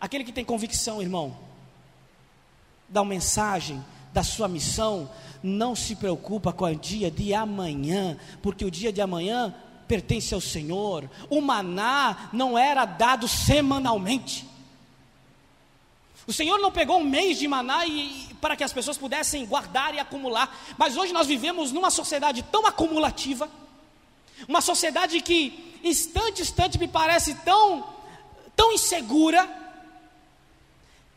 Aquele 0.00 0.22
que 0.22 0.32
tem 0.32 0.44
convicção, 0.44 1.02
irmão, 1.02 1.36
da 2.90 3.04
mensagem, 3.04 3.82
da 4.12 4.22
sua 4.22 4.48
missão, 4.48 5.08
não 5.42 5.74
se 5.74 5.96
preocupa 5.96 6.52
com 6.52 6.64
o 6.64 6.74
dia 6.74 7.10
de 7.10 7.32
amanhã, 7.32 8.18
porque 8.42 8.64
o 8.64 8.70
dia 8.70 8.92
de 8.92 9.00
amanhã 9.00 9.54
pertence 9.88 10.34
ao 10.34 10.40
Senhor. 10.40 11.08
O 11.28 11.40
maná 11.40 12.28
não 12.32 12.58
era 12.58 12.84
dado 12.84 13.26
semanalmente. 13.26 14.46
O 16.26 16.32
Senhor 16.32 16.58
não 16.58 16.70
pegou 16.70 16.98
um 17.00 17.04
mês 17.04 17.38
de 17.38 17.48
maná 17.48 17.86
e, 17.86 18.28
para 18.40 18.54
que 18.54 18.62
as 18.62 18.72
pessoas 18.72 18.98
pudessem 18.98 19.46
guardar 19.46 19.94
e 19.94 19.98
acumular, 19.98 20.56
mas 20.78 20.96
hoje 20.96 21.12
nós 21.12 21.26
vivemos 21.26 21.72
numa 21.72 21.90
sociedade 21.90 22.42
tão 22.42 22.66
acumulativa, 22.66 23.48
uma 24.46 24.60
sociedade 24.60 25.20
que 25.20 25.80
instante 25.82 26.42
instante 26.42 26.78
me 26.78 26.86
parece 26.86 27.34
tão 27.36 27.84
tão 28.54 28.72
insegura 28.72 29.48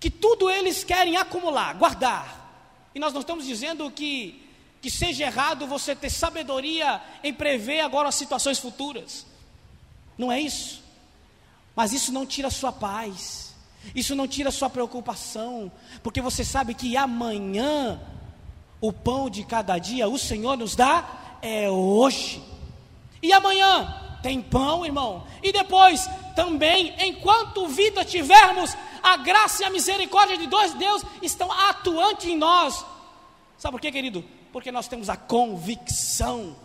que 0.03 0.10
tudo 0.10 0.50
eles 0.50 0.83
querem 0.83 1.15
acumular, 1.15 1.74
guardar. 1.75 2.89
E 2.93 3.00
nós 3.00 3.13
não 3.13 3.22
estamos 3.22 3.45
dizendo 3.45 3.89
que 3.89 4.41
que 4.81 4.91
seja 4.91 5.24
errado 5.24 5.65
você 5.65 5.95
ter 5.95 6.10
sabedoria 6.10 7.01
em 7.24 7.33
prever 7.33 7.79
agora 7.79 8.10
as 8.10 8.15
situações 8.15 8.60
futuras. 8.60 9.25
Não 10.17 10.29
é 10.29 10.41
isso. 10.41 10.83
Mas 11.74 11.93
isso 11.93 12.12
não 12.12 12.25
tira 12.25 12.50
a 12.50 12.51
sua 12.51 12.74
paz. 12.74 13.55
Isso 13.95 14.13
não 14.13 14.27
tira 14.27 14.51
sua 14.51 14.69
preocupação, 14.69 15.72
porque 16.03 16.19
você 16.19 16.43
sabe 16.43 16.74
que 16.74 16.98
amanhã 16.98 17.98
o 18.81 18.91
pão 18.91 19.29
de 19.29 19.45
cada 19.45 19.77
dia 19.77 20.10
o 20.10 20.19
Senhor 20.19 20.57
nos 20.57 20.75
dá 20.75 21.38
é 21.41 21.69
hoje. 21.69 22.43
E 23.22 23.31
amanhã 23.31 24.19
tem 24.22 24.41
pão, 24.41 24.86
irmão. 24.86 25.25
E 25.41 25.53
depois 25.53 26.10
também, 26.36 26.96
enquanto 27.00 27.68
vida 27.68 28.04
tivermos, 28.06 28.75
a 29.02 29.18
graça 29.18 29.63
e 29.63 29.66
a 29.66 29.70
misericórdia 29.70 30.38
de 30.38 30.48
Deus 30.48 31.04
estão 31.22 31.52
atuantes 31.52 32.28
em 32.28 32.38
nós. 32.38 32.86
Sabe 33.58 33.74
por 33.74 33.82
quê, 33.82 33.92
querido? 33.92 34.24
Porque 34.52 34.72
nós 34.72 34.88
temos 34.88 35.10
a 35.10 35.18
convicção 35.18 36.56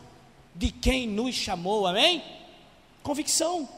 de 0.55 0.71
quem 0.71 1.07
nos 1.07 1.35
chamou, 1.35 1.87
amém? 1.87 2.23
Convicção, 3.03 3.69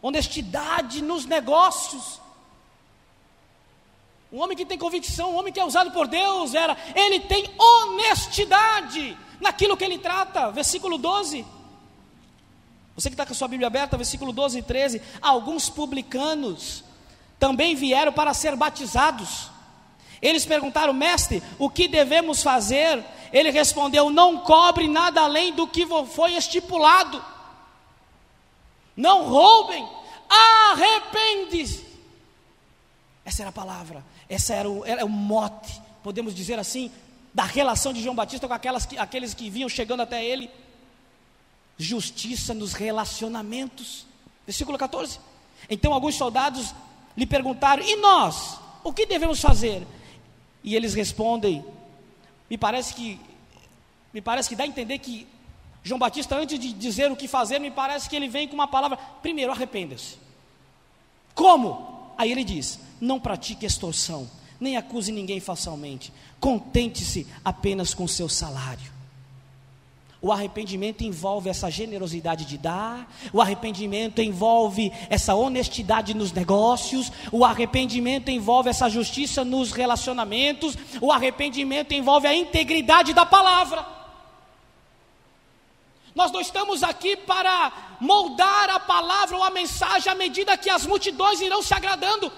honestidade 0.00 1.02
nos 1.02 1.26
negócios. 1.26 2.20
Um 4.32 4.40
homem 4.40 4.56
que 4.56 4.64
tem 4.64 4.78
convicção, 4.78 5.32
um 5.32 5.36
homem 5.36 5.52
que 5.52 5.60
é 5.60 5.64
usado 5.64 5.90
por 5.90 6.08
Deus, 6.08 6.54
era, 6.54 6.76
ele 6.94 7.20
tem 7.20 7.50
honestidade 7.58 9.16
naquilo 9.40 9.76
que 9.76 9.84
ele 9.84 9.98
trata. 9.98 10.50
Versículo 10.50 10.96
12. 10.96 11.44
Você 12.94 13.08
que 13.08 13.14
está 13.14 13.24
com 13.24 13.32
a 13.32 13.36
sua 13.36 13.48
Bíblia 13.48 13.66
aberta, 13.66 13.96
versículo 13.96 14.32
12 14.32 14.58
e 14.58 14.62
13. 14.62 15.02
Alguns 15.20 15.68
publicanos 15.70 16.84
também 17.38 17.74
vieram 17.74 18.12
para 18.12 18.34
ser 18.34 18.54
batizados. 18.54 19.50
Eles 20.20 20.46
perguntaram, 20.46 20.92
mestre, 20.92 21.42
o 21.58 21.68
que 21.68 21.88
devemos 21.88 22.42
fazer? 22.42 23.04
Ele 23.32 23.50
respondeu: 23.50 24.10
não 24.10 24.38
cobre 24.38 24.86
nada 24.86 25.22
além 25.22 25.52
do 25.52 25.66
que 25.66 25.86
foi 26.06 26.34
estipulado. 26.34 27.24
Não 28.96 29.24
roubem, 29.24 29.88
arrepende-se. 30.28 31.84
Essa 33.24 33.42
era 33.42 33.48
a 33.48 33.52
palavra. 33.52 34.04
Essa 34.28 34.54
era 34.54 34.70
o, 34.70 34.84
era 34.84 35.04
o 35.04 35.08
mote, 35.08 35.80
podemos 36.02 36.34
dizer 36.34 36.58
assim, 36.58 36.90
da 37.34 37.44
relação 37.44 37.92
de 37.92 38.02
João 38.02 38.14
Batista 38.14 38.46
com 38.46 38.54
aquelas 38.54 38.86
que, 38.86 38.98
aqueles 38.98 39.34
que 39.34 39.50
vinham 39.50 39.68
chegando 39.68 40.02
até 40.02 40.24
ele. 40.24 40.50
Justiça 41.82 42.54
nos 42.54 42.72
relacionamentos. 42.72 44.06
Versículo 44.46 44.78
14. 44.78 45.18
Então 45.68 45.92
alguns 45.92 46.14
soldados 46.14 46.74
lhe 47.16 47.26
perguntaram: 47.26 47.82
E 47.84 47.96
nós? 47.96 48.58
O 48.84 48.92
que 48.92 49.06
devemos 49.06 49.40
fazer? 49.40 49.86
E 50.64 50.74
eles 50.74 50.94
respondem, 50.94 51.64
me 52.48 52.56
parece 52.56 52.94
que 52.94 53.18
me 54.12 54.20
parece 54.20 54.48
que 54.48 54.56
dá 54.56 54.64
a 54.64 54.66
entender 54.66 54.98
que 54.98 55.26
João 55.82 55.98
Batista, 55.98 56.36
antes 56.36 56.58
de 56.58 56.72
dizer 56.72 57.10
o 57.10 57.16
que 57.16 57.26
fazer, 57.26 57.58
me 57.58 57.70
parece 57.70 58.08
que 58.08 58.14
ele 58.14 58.28
vem 58.28 58.46
com 58.46 58.54
uma 58.54 58.68
palavra: 58.68 58.96
primeiro, 58.96 59.50
arrependa-se. 59.50 60.16
Como? 61.34 62.12
Aí 62.16 62.30
ele 62.30 62.44
diz: 62.44 62.78
não 63.00 63.18
pratique 63.18 63.66
extorsão, 63.66 64.30
nem 64.60 64.76
acuse 64.76 65.10
ninguém 65.10 65.40
falsamente, 65.40 66.12
contente-se 66.38 67.26
apenas 67.44 67.94
com 67.94 68.06
seu 68.06 68.28
salário. 68.28 68.91
O 70.24 70.30
arrependimento 70.30 71.02
envolve 71.02 71.50
essa 71.50 71.68
generosidade 71.68 72.44
de 72.44 72.56
dar, 72.56 73.12
o 73.32 73.40
arrependimento 73.40 74.22
envolve 74.22 74.92
essa 75.10 75.34
honestidade 75.34 76.14
nos 76.14 76.30
negócios, 76.30 77.10
o 77.32 77.44
arrependimento 77.44 78.28
envolve 78.30 78.70
essa 78.70 78.88
justiça 78.88 79.44
nos 79.44 79.72
relacionamentos, 79.72 80.78
o 81.00 81.10
arrependimento 81.10 81.92
envolve 81.92 82.28
a 82.28 82.34
integridade 82.36 83.12
da 83.12 83.26
palavra. 83.26 83.84
Nós 86.14 86.30
não 86.30 86.40
estamos 86.40 86.84
aqui 86.84 87.16
para 87.16 87.96
moldar 87.98 88.70
a 88.70 88.78
palavra 88.78 89.36
ou 89.36 89.42
a 89.42 89.50
mensagem 89.50 90.12
à 90.12 90.14
medida 90.14 90.56
que 90.56 90.70
as 90.70 90.86
multidões 90.86 91.40
irão 91.40 91.60
se 91.62 91.74
agradando, 91.74 92.30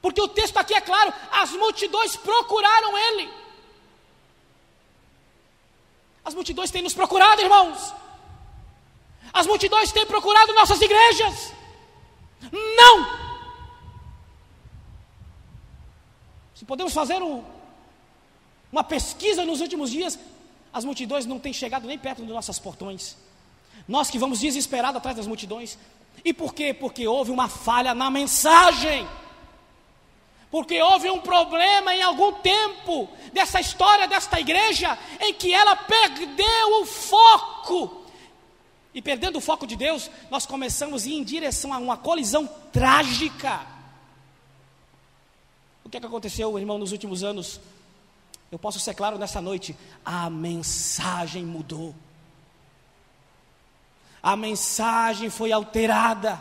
porque 0.00 0.22
o 0.22 0.28
texto 0.28 0.56
aqui 0.56 0.72
é 0.72 0.80
claro: 0.80 1.12
as 1.32 1.50
multidões 1.52 2.16
procuraram 2.16 2.96
Ele. 2.96 3.47
As 6.28 6.34
multidões 6.34 6.70
têm 6.70 6.82
nos 6.82 6.92
procurado, 6.92 7.40
irmãos. 7.40 7.94
As 9.32 9.46
multidões 9.46 9.90
têm 9.90 10.04
procurado 10.04 10.52
nossas 10.52 10.78
igrejas. 10.78 11.54
Não! 12.52 12.94
Se 16.54 16.66
podemos 16.66 16.92
fazer 16.92 17.22
um, 17.22 17.42
uma 18.70 18.84
pesquisa 18.84 19.42
nos 19.46 19.62
últimos 19.62 19.90
dias, 19.90 20.18
as 20.70 20.84
multidões 20.84 21.24
não 21.24 21.38
têm 21.38 21.54
chegado 21.54 21.86
nem 21.86 21.98
perto 21.98 22.22
dos 22.22 22.34
nossos 22.34 22.58
portões. 22.58 23.16
Nós 23.88 24.10
que 24.10 24.18
vamos 24.18 24.40
desesperados 24.40 24.98
atrás 24.98 25.16
das 25.16 25.26
multidões. 25.26 25.78
E 26.22 26.34
por 26.34 26.52
quê? 26.52 26.74
Porque 26.74 27.08
houve 27.08 27.30
uma 27.30 27.48
falha 27.48 27.94
na 27.94 28.10
mensagem. 28.10 29.08
Porque 30.50 30.80
houve 30.80 31.10
um 31.10 31.20
problema 31.20 31.94
em 31.94 32.02
algum 32.02 32.32
tempo 32.32 33.08
dessa 33.32 33.60
história 33.60 34.08
desta 34.08 34.40
igreja 34.40 34.98
em 35.20 35.34
que 35.34 35.52
ela 35.52 35.76
perdeu 35.76 36.80
o 36.80 36.86
foco. 36.86 38.06
E 38.94 39.02
perdendo 39.02 39.36
o 39.36 39.40
foco 39.40 39.66
de 39.66 39.76
Deus, 39.76 40.10
nós 40.30 40.46
começamos 40.46 41.04
a 41.04 41.08
ir 41.08 41.14
em 41.14 41.22
direção 41.22 41.72
a 41.72 41.78
uma 41.78 41.96
colisão 41.96 42.48
trágica. 42.72 43.60
O 45.84 45.90
que, 45.90 45.98
é 45.98 46.00
que 46.00 46.06
aconteceu, 46.06 46.58
irmão, 46.58 46.78
nos 46.78 46.92
últimos 46.92 47.22
anos? 47.22 47.60
Eu 48.50 48.58
posso 48.58 48.80
ser 48.80 48.94
claro 48.94 49.18
nessa 49.18 49.40
noite: 49.42 49.76
a 50.04 50.30
mensagem 50.30 51.44
mudou, 51.44 51.94
a 54.22 54.34
mensagem 54.34 55.28
foi 55.28 55.52
alterada, 55.52 56.40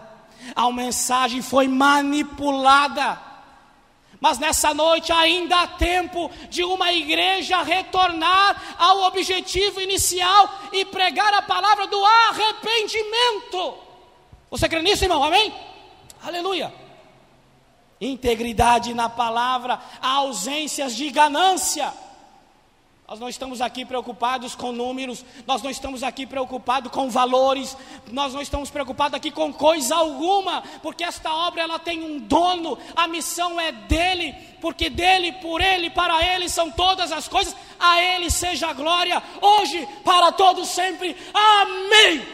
a 0.56 0.72
mensagem 0.72 1.42
foi 1.42 1.68
manipulada. 1.68 3.27
Mas 4.20 4.40
nessa 4.40 4.74
noite 4.74 5.12
ainda 5.12 5.62
há 5.62 5.68
tempo 5.68 6.32
de 6.50 6.64
uma 6.64 6.92
igreja 6.92 7.62
retornar 7.62 8.76
ao 8.78 9.04
objetivo 9.04 9.80
inicial 9.80 10.50
e 10.74 10.86
pregar 10.86 11.34
a 11.34 11.42
palavra 11.42 11.88
do 11.88 12.04
arrependimento. 12.04 13.76
Você 14.50 14.68
crê 14.68 14.82
nisso, 14.82 15.06
irmão? 15.06 15.24
Amém? 15.24 15.54
Aleluia 16.24 16.88
integridade 18.00 18.94
na 18.94 19.10
palavra, 19.10 19.80
ausências 20.02 20.96
de 20.96 21.10
ganância. 21.10 21.92
Nós 23.08 23.22
não 23.22 23.30
estamos 23.30 23.62
aqui 23.62 23.86
preocupados 23.86 24.54
com 24.54 24.74
números, 24.74 25.24
nós 25.46 25.64
não 25.64 25.72
estamos 25.72 26.04
aqui 26.04 26.28
preocupados 26.28 26.92
com 26.92 27.10
valores, 27.10 27.78
nós 28.12 28.34
não 28.34 28.42
estamos 28.42 28.70
preocupados 28.70 29.16
aqui 29.16 29.32
com 29.32 29.54
coisa 29.54 29.96
alguma, 29.96 30.62
porque 30.84 31.06
esta 31.06 31.34
obra 31.34 31.62
ela 31.62 31.80
tem 31.80 32.04
um 32.04 32.20
dono, 32.20 32.78
a 32.94 33.08
missão 33.08 33.58
é 33.58 33.72
dele, 33.72 34.36
porque 34.60 34.90
dele, 34.90 35.32
por 35.32 35.62
ele, 35.62 35.90
para 35.90 36.22
ele 36.22 36.50
são 36.50 36.70
todas 36.70 37.14
as 37.14 37.30
coisas, 37.30 37.56
a 37.80 38.02
ele 38.02 38.30
seja 38.30 38.68
a 38.68 38.74
glória, 38.74 39.24
hoje, 39.42 39.88
para 40.04 40.34
todos 40.34 40.68
sempre. 40.68 41.16
Amém. 41.34 42.28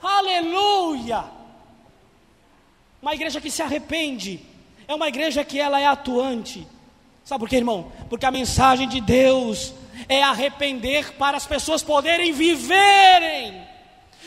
Aleluia. 0.00 1.24
Uma 3.02 3.14
igreja 3.14 3.40
que 3.40 3.50
se 3.50 3.62
arrepende 3.62 4.40
é 4.86 4.94
uma 4.94 5.08
igreja 5.08 5.44
que 5.44 5.58
ela 5.58 5.80
é 5.80 5.86
atuante. 5.86 6.64
Sabe 7.24 7.40
por 7.40 7.48
quê, 7.48 7.56
irmão? 7.56 7.92
Porque 8.08 8.26
a 8.26 8.30
mensagem 8.30 8.88
de 8.88 9.00
Deus 9.00 9.72
é 10.08 10.22
arrepender 10.22 11.12
para 11.14 11.36
as 11.36 11.46
pessoas 11.46 11.82
poderem 11.82 12.32
viverem. 12.32 13.66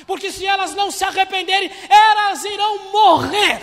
Porque 0.08 0.32
se 0.32 0.46
elas 0.46 0.74
não 0.76 0.92
se 0.92 1.04
arrependerem, 1.04 1.72
elas 1.90 2.44
irão 2.44 2.92
morrer. 2.92 3.62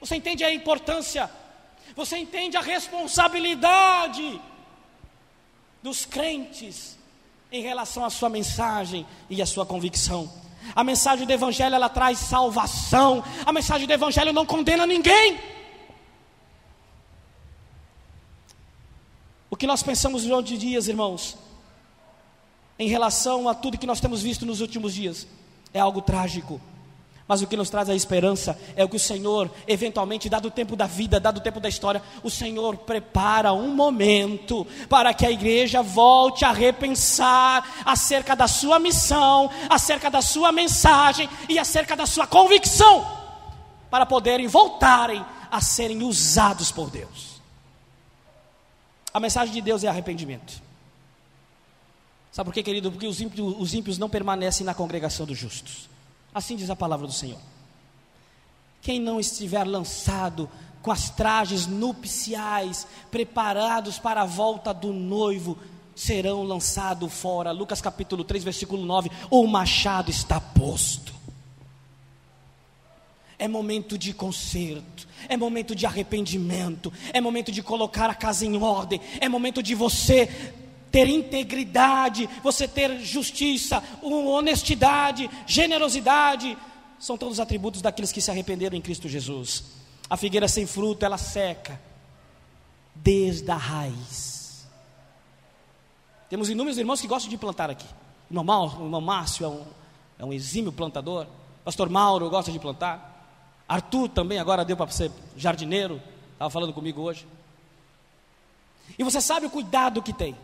Você 0.00 0.16
entende 0.16 0.44
a 0.44 0.52
importância? 0.52 1.30
Você 1.96 2.16
entende 2.16 2.56
a 2.56 2.60
responsabilidade 2.60 4.40
dos 5.82 6.04
crentes 6.04 6.96
em 7.50 7.62
relação 7.62 8.04
à 8.04 8.10
sua 8.10 8.28
mensagem 8.28 9.06
e 9.28 9.42
à 9.42 9.46
sua 9.46 9.66
convicção? 9.66 10.30
A 10.74 10.84
mensagem 10.84 11.26
do 11.26 11.32
Evangelho 11.32 11.74
ela 11.74 11.88
traz 11.88 12.18
salvação. 12.18 13.24
A 13.44 13.52
mensagem 13.52 13.86
do 13.86 13.92
Evangelho 13.92 14.32
não 14.32 14.46
condena 14.46 14.86
ninguém. 14.86 15.57
Que 19.58 19.66
nós 19.66 19.82
pensamos 19.82 20.22
durante 20.22 20.56
dias, 20.56 20.86
irmãos, 20.86 21.36
em 22.78 22.88
relação 22.88 23.48
a 23.48 23.54
tudo 23.54 23.76
que 23.76 23.86
nós 23.86 24.00
temos 24.00 24.22
visto 24.22 24.46
nos 24.46 24.60
últimos 24.60 24.94
dias, 24.94 25.26
é 25.74 25.80
algo 25.80 26.00
trágico. 26.00 26.60
Mas 27.26 27.42
o 27.42 27.46
que 27.46 27.58
nos 27.58 27.68
traz 27.68 27.90
a 27.90 27.94
esperança 27.94 28.58
é 28.74 28.82
o 28.82 28.88
que 28.88 28.96
o 28.96 29.00
Senhor, 29.00 29.50
eventualmente, 29.66 30.30
dado 30.30 30.48
o 30.48 30.50
tempo 30.50 30.74
da 30.74 30.86
vida, 30.86 31.20
dado 31.20 31.38
o 31.38 31.42
tempo 31.42 31.60
da 31.60 31.68
história, 31.68 32.00
o 32.22 32.30
Senhor 32.30 32.74
prepara 32.78 33.52
um 33.52 33.74
momento 33.74 34.66
para 34.88 35.12
que 35.12 35.26
a 35.26 35.30
igreja 35.30 35.82
volte 35.82 36.46
a 36.46 36.52
repensar 36.52 37.82
acerca 37.84 38.34
da 38.34 38.48
sua 38.48 38.78
missão, 38.78 39.50
acerca 39.68 40.10
da 40.10 40.22
sua 40.22 40.50
mensagem 40.52 41.28
e 41.50 41.58
acerca 41.58 41.94
da 41.94 42.06
sua 42.06 42.26
convicção, 42.26 43.06
para 43.90 44.06
poderem 44.06 44.46
voltarem 44.46 45.22
a 45.50 45.60
serem 45.60 46.02
usados 46.04 46.72
por 46.72 46.88
Deus. 46.88 47.27
A 49.12 49.20
mensagem 49.20 49.52
de 49.52 49.60
Deus 49.60 49.84
é 49.84 49.88
arrependimento. 49.88 50.62
Sabe 52.30 52.48
por 52.48 52.54
quê, 52.54 52.62
querido? 52.62 52.90
Porque 52.90 53.06
os 53.06 53.20
ímpios, 53.20 53.54
os 53.58 53.74
ímpios 53.74 53.98
não 53.98 54.08
permanecem 54.08 54.64
na 54.64 54.74
congregação 54.74 55.26
dos 55.26 55.38
justos. 55.38 55.88
Assim 56.34 56.56
diz 56.56 56.70
a 56.70 56.76
palavra 56.76 57.06
do 57.06 57.12
Senhor. 57.12 57.40
Quem 58.80 59.00
não 59.00 59.18
estiver 59.18 59.64
lançado 59.64 60.48
com 60.82 60.92
as 60.92 61.10
trajes 61.10 61.66
nupciais, 61.66 62.86
preparados 63.10 63.98
para 63.98 64.22
a 64.22 64.26
volta 64.26 64.72
do 64.72 64.92
noivo, 64.92 65.58
serão 65.96 66.44
lançados 66.44 67.12
fora. 67.12 67.50
Lucas 67.50 67.80
capítulo 67.80 68.22
3, 68.22 68.44
versículo 68.44 68.84
9: 68.84 69.10
O 69.30 69.46
machado 69.46 70.10
está 70.10 70.40
posto. 70.40 71.17
É 73.38 73.46
momento 73.46 73.96
de 73.96 74.12
conserto, 74.12 75.06
é 75.28 75.36
momento 75.36 75.74
de 75.74 75.86
arrependimento, 75.86 76.92
é 77.12 77.20
momento 77.20 77.52
de 77.52 77.62
colocar 77.62 78.10
a 78.10 78.14
casa 78.14 78.44
em 78.44 78.60
ordem, 78.60 79.00
é 79.20 79.28
momento 79.28 79.62
de 79.62 79.74
você 79.74 80.26
ter 80.90 81.08
integridade, 81.08 82.28
você 82.42 82.66
ter 82.66 82.98
justiça, 83.00 83.82
honestidade, 84.02 85.30
generosidade, 85.46 86.56
são 86.98 87.16
todos 87.16 87.38
atributos 87.38 87.80
daqueles 87.80 88.10
que 88.10 88.20
se 88.20 88.30
arrependeram 88.30 88.76
em 88.76 88.80
Cristo 88.80 89.08
Jesus. 89.08 89.64
A 90.10 90.16
figueira 90.16 90.48
sem 90.48 90.66
fruto, 90.66 91.04
ela 91.04 91.18
seca 91.18 91.80
desde 92.94 93.50
a 93.50 93.56
raiz. 93.56 94.66
Temos 96.28 96.50
inúmeros 96.50 96.78
irmãos 96.78 97.00
que 97.00 97.06
gostam 97.06 97.30
de 97.30 97.38
plantar 97.38 97.70
aqui. 97.70 97.86
O 98.30 98.34
o 98.34 98.84
irmão 98.84 99.00
Márcio 99.00 99.44
é 99.44 99.48
um, 99.48 99.64
é 100.18 100.24
um 100.24 100.32
exímio 100.32 100.72
plantador. 100.72 101.26
Pastor 101.64 101.88
Mauro 101.88 102.28
gosta 102.28 102.50
de 102.50 102.58
plantar. 102.58 103.07
Arthur 103.68 104.08
também 104.08 104.38
agora 104.38 104.64
deu 104.64 104.76
para 104.76 104.90
ser 104.90 105.10
jardineiro. 105.36 106.00
Estava 106.32 106.50
falando 106.50 106.72
comigo 106.72 107.02
hoje. 107.02 107.26
E 108.98 109.04
você 109.04 109.20
sabe 109.20 109.46
o 109.46 109.50
cuidado 109.50 110.02
que 110.02 110.12
tem. 110.12 110.34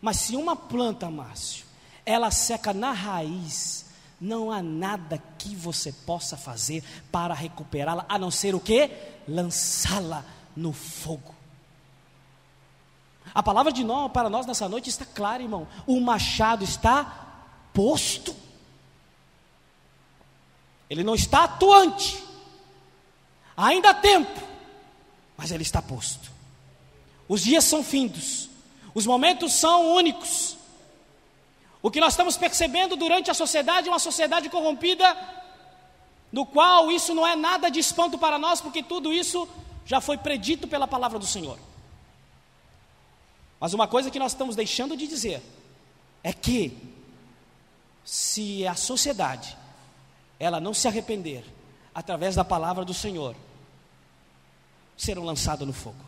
Mas 0.00 0.16
se 0.18 0.36
uma 0.36 0.56
planta, 0.56 1.08
Márcio, 1.08 1.64
ela 2.04 2.30
seca 2.30 2.74
na 2.74 2.92
raiz, 2.92 3.86
não 4.20 4.50
há 4.50 4.62
nada 4.62 5.22
que 5.38 5.54
você 5.54 5.92
possa 5.92 6.36
fazer 6.36 6.82
para 7.12 7.32
recuperá-la, 7.32 8.04
a 8.08 8.18
não 8.18 8.30
ser 8.30 8.54
o 8.54 8.60
que? 8.60 8.90
Lançá-la 9.28 10.24
no 10.56 10.72
fogo. 10.72 11.34
A 13.34 13.42
palavra 13.42 13.72
de 13.72 13.82
nós, 13.82 14.10
para 14.12 14.28
nós 14.28 14.46
nessa 14.46 14.68
noite 14.68 14.90
está 14.90 15.04
clara, 15.04 15.42
irmão. 15.42 15.66
O 15.86 16.00
machado 16.00 16.64
está 16.64 17.42
posto. 17.72 18.34
Ele 20.94 21.04
não 21.04 21.14
está 21.14 21.44
atuante. 21.44 22.22
Ainda 23.56 23.90
há 23.90 23.94
tempo 23.94 24.54
mas 25.36 25.50
ele 25.50 25.62
está 25.62 25.82
posto. 25.82 26.32
Os 27.28 27.42
dias 27.42 27.64
são 27.64 27.82
findos, 27.82 28.48
os 28.94 29.06
momentos 29.06 29.52
são 29.52 29.94
únicos. 29.94 30.56
O 31.82 31.90
que 31.90 32.00
nós 32.00 32.12
estamos 32.12 32.36
percebendo 32.36 32.96
durante 32.96 33.30
a 33.30 33.34
sociedade 33.34 33.88
é 33.88 33.92
uma 33.92 33.98
sociedade 33.98 34.48
corrompida, 34.48 35.16
no 36.32 36.46
qual 36.46 36.90
isso 36.90 37.14
não 37.14 37.26
é 37.26 37.36
nada 37.36 37.70
de 37.70 37.78
espanto 37.78 38.18
para 38.18 38.38
nós, 38.38 38.60
porque 38.60 38.82
tudo 38.82 39.12
isso 39.12 39.48
já 39.84 40.00
foi 40.00 40.16
predito 40.16 40.66
pela 40.66 40.86
palavra 40.86 41.18
do 41.18 41.26
Senhor. 41.26 41.58
Mas 43.60 43.74
uma 43.74 43.86
coisa 43.86 44.10
que 44.10 44.18
nós 44.18 44.32
estamos 44.32 44.56
deixando 44.56 44.96
de 44.96 45.06
dizer 45.06 45.42
é 46.22 46.32
que 46.32 46.76
se 48.04 48.66
a 48.66 48.74
sociedade 48.74 49.56
ela 50.44 50.60
não 50.60 50.74
se 50.74 50.86
arrepender 50.86 51.44
através 51.94 52.34
da 52.34 52.44
palavra 52.44 52.84
do 52.84 52.92
Senhor, 52.92 53.34
serão 54.96 55.24
lançados 55.24 55.66
no 55.66 55.72
fogo. 55.72 56.04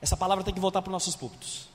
Essa 0.00 0.16
palavra 0.16 0.42
tem 0.42 0.54
que 0.54 0.60
voltar 0.60 0.80
para 0.80 0.88
os 0.88 0.92
nossos 0.92 1.14
púlpitos. 1.14 1.68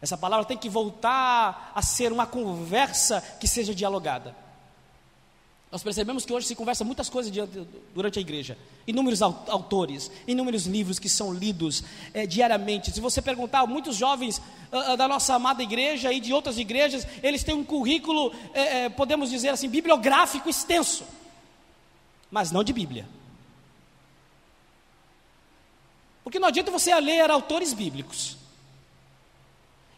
Essa 0.00 0.16
palavra 0.16 0.46
tem 0.46 0.56
que 0.56 0.68
voltar 0.68 1.72
a 1.74 1.82
ser 1.82 2.12
uma 2.12 2.26
conversa 2.26 3.20
que 3.40 3.48
seja 3.48 3.74
dialogada. 3.74 4.34
Nós 5.70 5.84
percebemos 5.84 6.24
que 6.24 6.32
hoje 6.32 6.48
se 6.48 6.56
conversa 6.56 6.82
muitas 6.82 7.08
coisas 7.08 7.32
durante 7.94 8.18
a 8.18 8.22
igreja. 8.22 8.58
Inúmeros 8.88 9.22
autores, 9.22 10.10
inúmeros 10.26 10.66
livros 10.66 10.98
que 10.98 11.08
são 11.08 11.32
lidos 11.32 11.84
é, 12.12 12.26
diariamente. 12.26 12.90
Se 12.90 13.00
você 13.00 13.22
perguntar, 13.22 13.64
muitos 13.66 13.94
jovens 13.94 14.42
uh, 14.72 14.96
da 14.96 15.06
nossa 15.06 15.34
amada 15.34 15.62
igreja 15.62 16.12
e 16.12 16.18
de 16.18 16.32
outras 16.32 16.58
igrejas, 16.58 17.06
eles 17.22 17.44
têm 17.44 17.54
um 17.54 17.62
currículo, 17.62 18.34
é, 18.52 18.84
é, 18.84 18.88
podemos 18.88 19.30
dizer 19.30 19.50
assim, 19.50 19.68
bibliográfico 19.68 20.48
extenso, 20.48 21.04
mas 22.32 22.50
não 22.50 22.64
de 22.64 22.72
Bíblia. 22.72 23.08
Porque 26.24 26.40
não 26.40 26.48
adianta 26.48 26.72
você 26.72 26.92
ler 26.98 27.30
autores 27.30 27.72
bíblicos. 27.72 28.36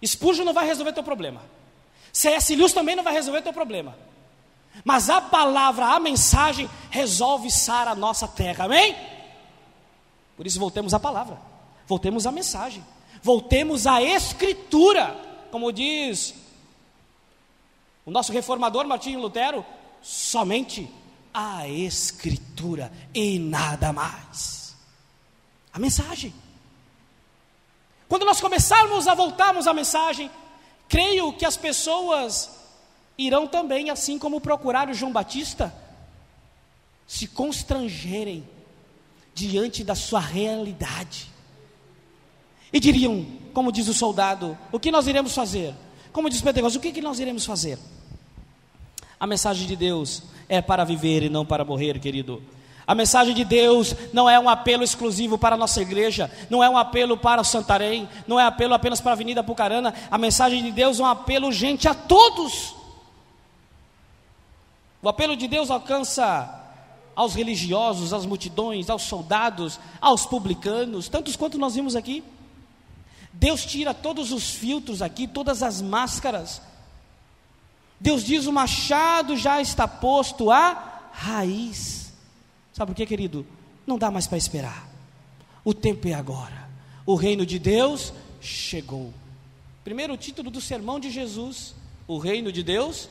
Spurgeon 0.05 0.45
não 0.45 0.53
vai 0.53 0.67
resolver 0.67 0.93
teu 0.93 1.03
problema. 1.03 1.43
C.S. 2.13 2.55
Lewis 2.55 2.75
também 2.75 2.95
não 2.95 3.03
vai 3.03 3.15
resolver 3.15 3.41
teu 3.41 3.55
problema. 3.55 3.97
Mas 4.85 5.11
a 5.11 5.21
palavra, 5.21 5.87
a 5.87 6.01
mensagem, 6.01 6.69
resolve 6.91 7.51
sar 7.51 7.87
a 7.89 7.95
nossa 7.95 8.27
terra, 8.27 8.65
amém? 8.65 8.97
Por 10.37 10.47
isso, 10.47 10.59
voltemos 10.59 10.93
à 10.95 10.99
palavra, 10.99 11.39
voltemos 11.87 12.27
à 12.27 12.33
mensagem, 12.33 12.85
voltemos 13.23 13.87
à 13.87 14.03
Escritura, 14.03 15.17
como 15.51 15.73
diz 15.73 16.35
o 18.05 18.11
nosso 18.11 18.33
reformador 18.33 18.87
Martinho 18.87 19.21
Lutero, 19.21 19.65
somente 20.03 20.93
a 21.33 21.69
Escritura 21.69 22.93
e 23.15 23.39
nada 23.39 23.93
mais. 23.93 24.77
A 25.73 25.79
mensagem. 25.79 26.35
Quando 28.09 28.27
nós 28.27 28.41
começarmos 28.41 29.07
a 29.07 29.15
voltarmos 29.15 29.67
à 29.67 29.73
mensagem, 29.73 30.31
creio 30.89 31.33
que 31.33 31.47
as 31.47 31.57
pessoas 31.57 32.62
irão 33.27 33.47
também, 33.47 33.91
assim 33.91 34.19
como 34.19 34.41
procuraram 34.41 34.95
João 34.95 35.13
Batista, 35.13 35.75
se 37.07 37.27
constrangerem 37.27 38.49
diante 39.35 39.85
da 39.85 39.95
sua 39.95 40.21
realidade. 40.21 41.31
E 42.73 42.81
diriam, 42.81 43.27
como 43.53 43.71
diz 43.71 43.89
o 43.89 43.95
soldado, 43.95 44.57
o 44.71 44.81
que 44.81 44.91
nós 44.91 45.07
iremos 45.07 45.35
fazer? 45.35 45.75
Como 46.13 46.31
diz 46.31 46.41
Pentecostes, 46.41 46.79
o 46.79 46.81
que, 46.81 46.93
que 46.93 47.03
nós 47.03 47.21
iremos 47.21 47.45
fazer? 47.45 47.79
A 49.21 49.27
mensagem 49.27 49.67
de 49.67 49.77
Deus 49.77 50.23
é 50.49 50.61
para 50.61 50.85
viver 50.85 51.23
e 51.23 51.29
não 51.29 51.45
para 51.45 51.65
morrer, 51.65 51.99
querido. 51.99 52.43
A 52.87 52.95
mensagem 52.95 53.35
de 53.35 53.45
Deus 53.45 53.95
não 54.13 54.29
é 54.29 54.39
um 54.39 54.49
apelo 54.49 54.83
exclusivo 54.83 55.39
para 55.39 55.55
a 55.55 55.59
nossa 55.59 55.81
igreja, 55.81 56.31
não 56.51 56.63
é 56.63 56.69
um 56.69 56.77
apelo 56.77 57.17
para 57.17 57.41
o 57.41 57.45
Santarém, 57.45 58.09
não 58.27 58.41
é 58.41 58.45
apelo 58.45 58.75
apenas 58.75 59.01
para 59.01 59.13
a 59.13 59.15
Avenida 59.15 59.45
Pucarana. 59.45 59.95
A 60.11 60.19
mensagem 60.19 60.63
de 60.63 60.73
Deus 60.73 60.99
é 60.99 61.03
um 61.03 61.07
apelo, 61.07 61.53
gente, 61.53 61.87
a 61.89 61.95
todos. 61.95 62.82
O 65.03 65.09
apelo 65.09 65.37
de 65.37 65.49
Deus 65.49 65.69
alcança 65.69 66.61
aos 67.15 67.35
religiosos, 67.35 68.13
às 68.13 68.25
multidões, 68.25 68.89
aos 68.89 69.03
soldados, 69.03 69.81
aos 70.01 70.25
publicanos, 70.25 71.09
tantos 71.09 71.35
quanto 71.35 71.59
nós 71.59 71.75
vimos 71.75 71.97
aqui. 71.97 72.23
Deus 73.33 73.67
tira 73.67 73.93
todos 73.93 74.31
os 74.31 74.51
filtros 74.51 75.03
aqui, 75.03 75.27
todas 75.27 75.63
as 75.63 75.83
máscaras. 75.83 76.63
Deus 77.99 78.23
diz: 78.23 78.47
o 78.47 78.53
machado 78.53 79.37
já 79.37 79.61
está 79.61 79.89
posto 79.89 80.51
à 80.51 81.11
raiz. 81.13 82.13
Sabe 82.73 82.93
por 82.93 82.97
quê, 82.97 83.05
querido? 83.05 83.45
Não 83.87 83.99
dá 83.99 84.11
mais 84.11 84.29
para 84.29 84.39
esperar. 84.39 84.89
O 85.65 85.75
tempo 85.75 86.07
é 86.07 86.15
agora. 86.15 86.69
O 87.05 87.17
reino 87.17 87.45
de 87.45 87.59
Deus 87.59 88.13
chegou. 88.41 89.13
Primeiro 89.83 90.17
título 90.17 90.51
do 90.51 90.61
sermão 90.61 91.01
de 91.01 91.11
Jesus: 91.11 91.75
O 92.07 92.19
reino 92.19 92.53
de 92.53 92.63
Deus 92.63 93.09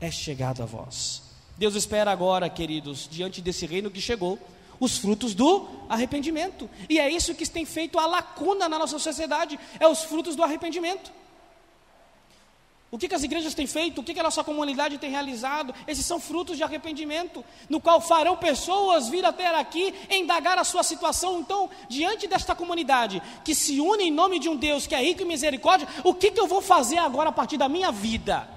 é 0.00 0.10
chegado 0.10 0.62
a 0.62 0.66
vós. 0.66 1.22
Deus 1.56 1.74
espera 1.74 2.10
agora, 2.10 2.48
queridos, 2.48 3.08
diante 3.10 3.40
desse 3.40 3.66
reino 3.66 3.90
que 3.90 4.00
chegou, 4.00 4.38
os 4.78 4.96
frutos 4.96 5.34
do 5.34 5.66
arrependimento. 5.88 6.70
E 6.88 6.98
é 6.98 7.10
isso 7.10 7.34
que 7.34 7.48
tem 7.48 7.64
feito 7.64 7.98
a 7.98 8.06
lacuna 8.06 8.68
na 8.68 8.78
nossa 8.78 8.98
sociedade, 8.98 9.58
é 9.80 9.88
os 9.88 10.04
frutos 10.04 10.36
do 10.36 10.42
arrependimento. 10.42 11.10
O 12.90 12.96
que, 12.96 13.06
que, 13.06 13.14
as 13.14 13.22
igrejas 13.22 13.52
têm 13.52 13.66
feito? 13.66 14.00
O 14.00 14.04
que, 14.04 14.14
que, 14.14 14.20
a 14.20 14.22
nossa 14.22 14.42
comunidade 14.42 14.96
tem 14.96 15.10
realizado? 15.10 15.74
Esses 15.86 16.06
são 16.06 16.18
frutos 16.18 16.56
de 16.56 16.62
arrependimento, 16.62 17.44
no 17.68 17.82
qual 17.82 18.00
farão 18.00 18.34
pessoas 18.34 19.10
vir 19.10 19.26
até 19.26 19.46
aqui 19.48 19.92
indagar 20.10 20.56
a 20.56 20.64
sua 20.64 20.82
situação. 20.82 21.40
Então, 21.40 21.68
diante 21.86 22.26
desta 22.26 22.54
comunidade 22.54 23.22
que 23.44 23.54
se 23.54 23.78
une 23.78 24.04
em 24.04 24.10
nome 24.10 24.38
de 24.38 24.48
um 24.48 24.56
Deus 24.56 24.86
que 24.86 24.94
é 24.94 25.02
rico 25.02 25.22
em 25.22 25.26
misericórdia, 25.26 25.86
o 26.02 26.14
que, 26.14 26.30
que 26.30 26.40
eu 26.40 26.46
vou 26.46 26.62
fazer 26.62 26.96
agora 26.96 27.28
a 27.28 27.32
partir 27.32 27.58
da 27.58 27.68
minha 27.68 27.92
vida? 27.92 28.48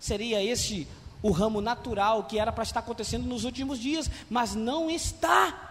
Seria 0.00 0.42
esse 0.42 0.88
o 1.22 1.30
ramo 1.30 1.60
natural 1.60 2.24
que 2.24 2.38
era 2.38 2.50
para 2.50 2.64
estar 2.64 2.80
acontecendo 2.80 3.26
nos 3.26 3.44
últimos 3.44 3.78
dias, 3.78 4.10
mas 4.30 4.54
não 4.54 4.90
está. 4.90 5.68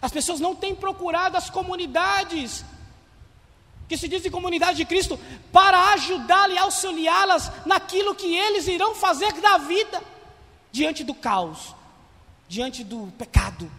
As 0.00 0.10
pessoas 0.10 0.40
não 0.40 0.54
têm 0.56 0.74
procurado 0.74 1.36
as 1.36 1.50
comunidades 1.50 2.64
que 3.86 3.98
se 3.98 4.08
dizem 4.08 4.30
comunidade 4.30 4.78
de 4.78 4.86
Cristo 4.86 5.20
para 5.52 5.92
ajudá-las 5.92 6.56
e 6.56 6.58
auxiliá-las 6.58 7.52
naquilo 7.66 8.14
que 8.14 8.34
eles 8.34 8.66
irão 8.66 8.94
fazer 8.94 9.32
da 9.34 9.58
vida 9.58 10.02
diante 10.70 11.04
do 11.04 11.12
caos, 11.12 11.74
diante 12.48 12.82
do 12.82 13.12
pecado, 13.18 13.70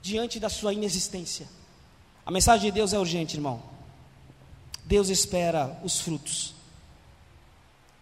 diante 0.00 0.38
da 0.38 0.48
sua 0.48 0.72
inexistência. 0.72 1.48
A 2.24 2.30
mensagem 2.30 2.70
de 2.70 2.70
Deus 2.70 2.92
é 2.92 2.98
urgente, 3.00 3.36
irmão. 3.36 3.60
Deus 4.84 5.08
espera 5.08 5.76
os 5.82 6.00
frutos 6.00 6.59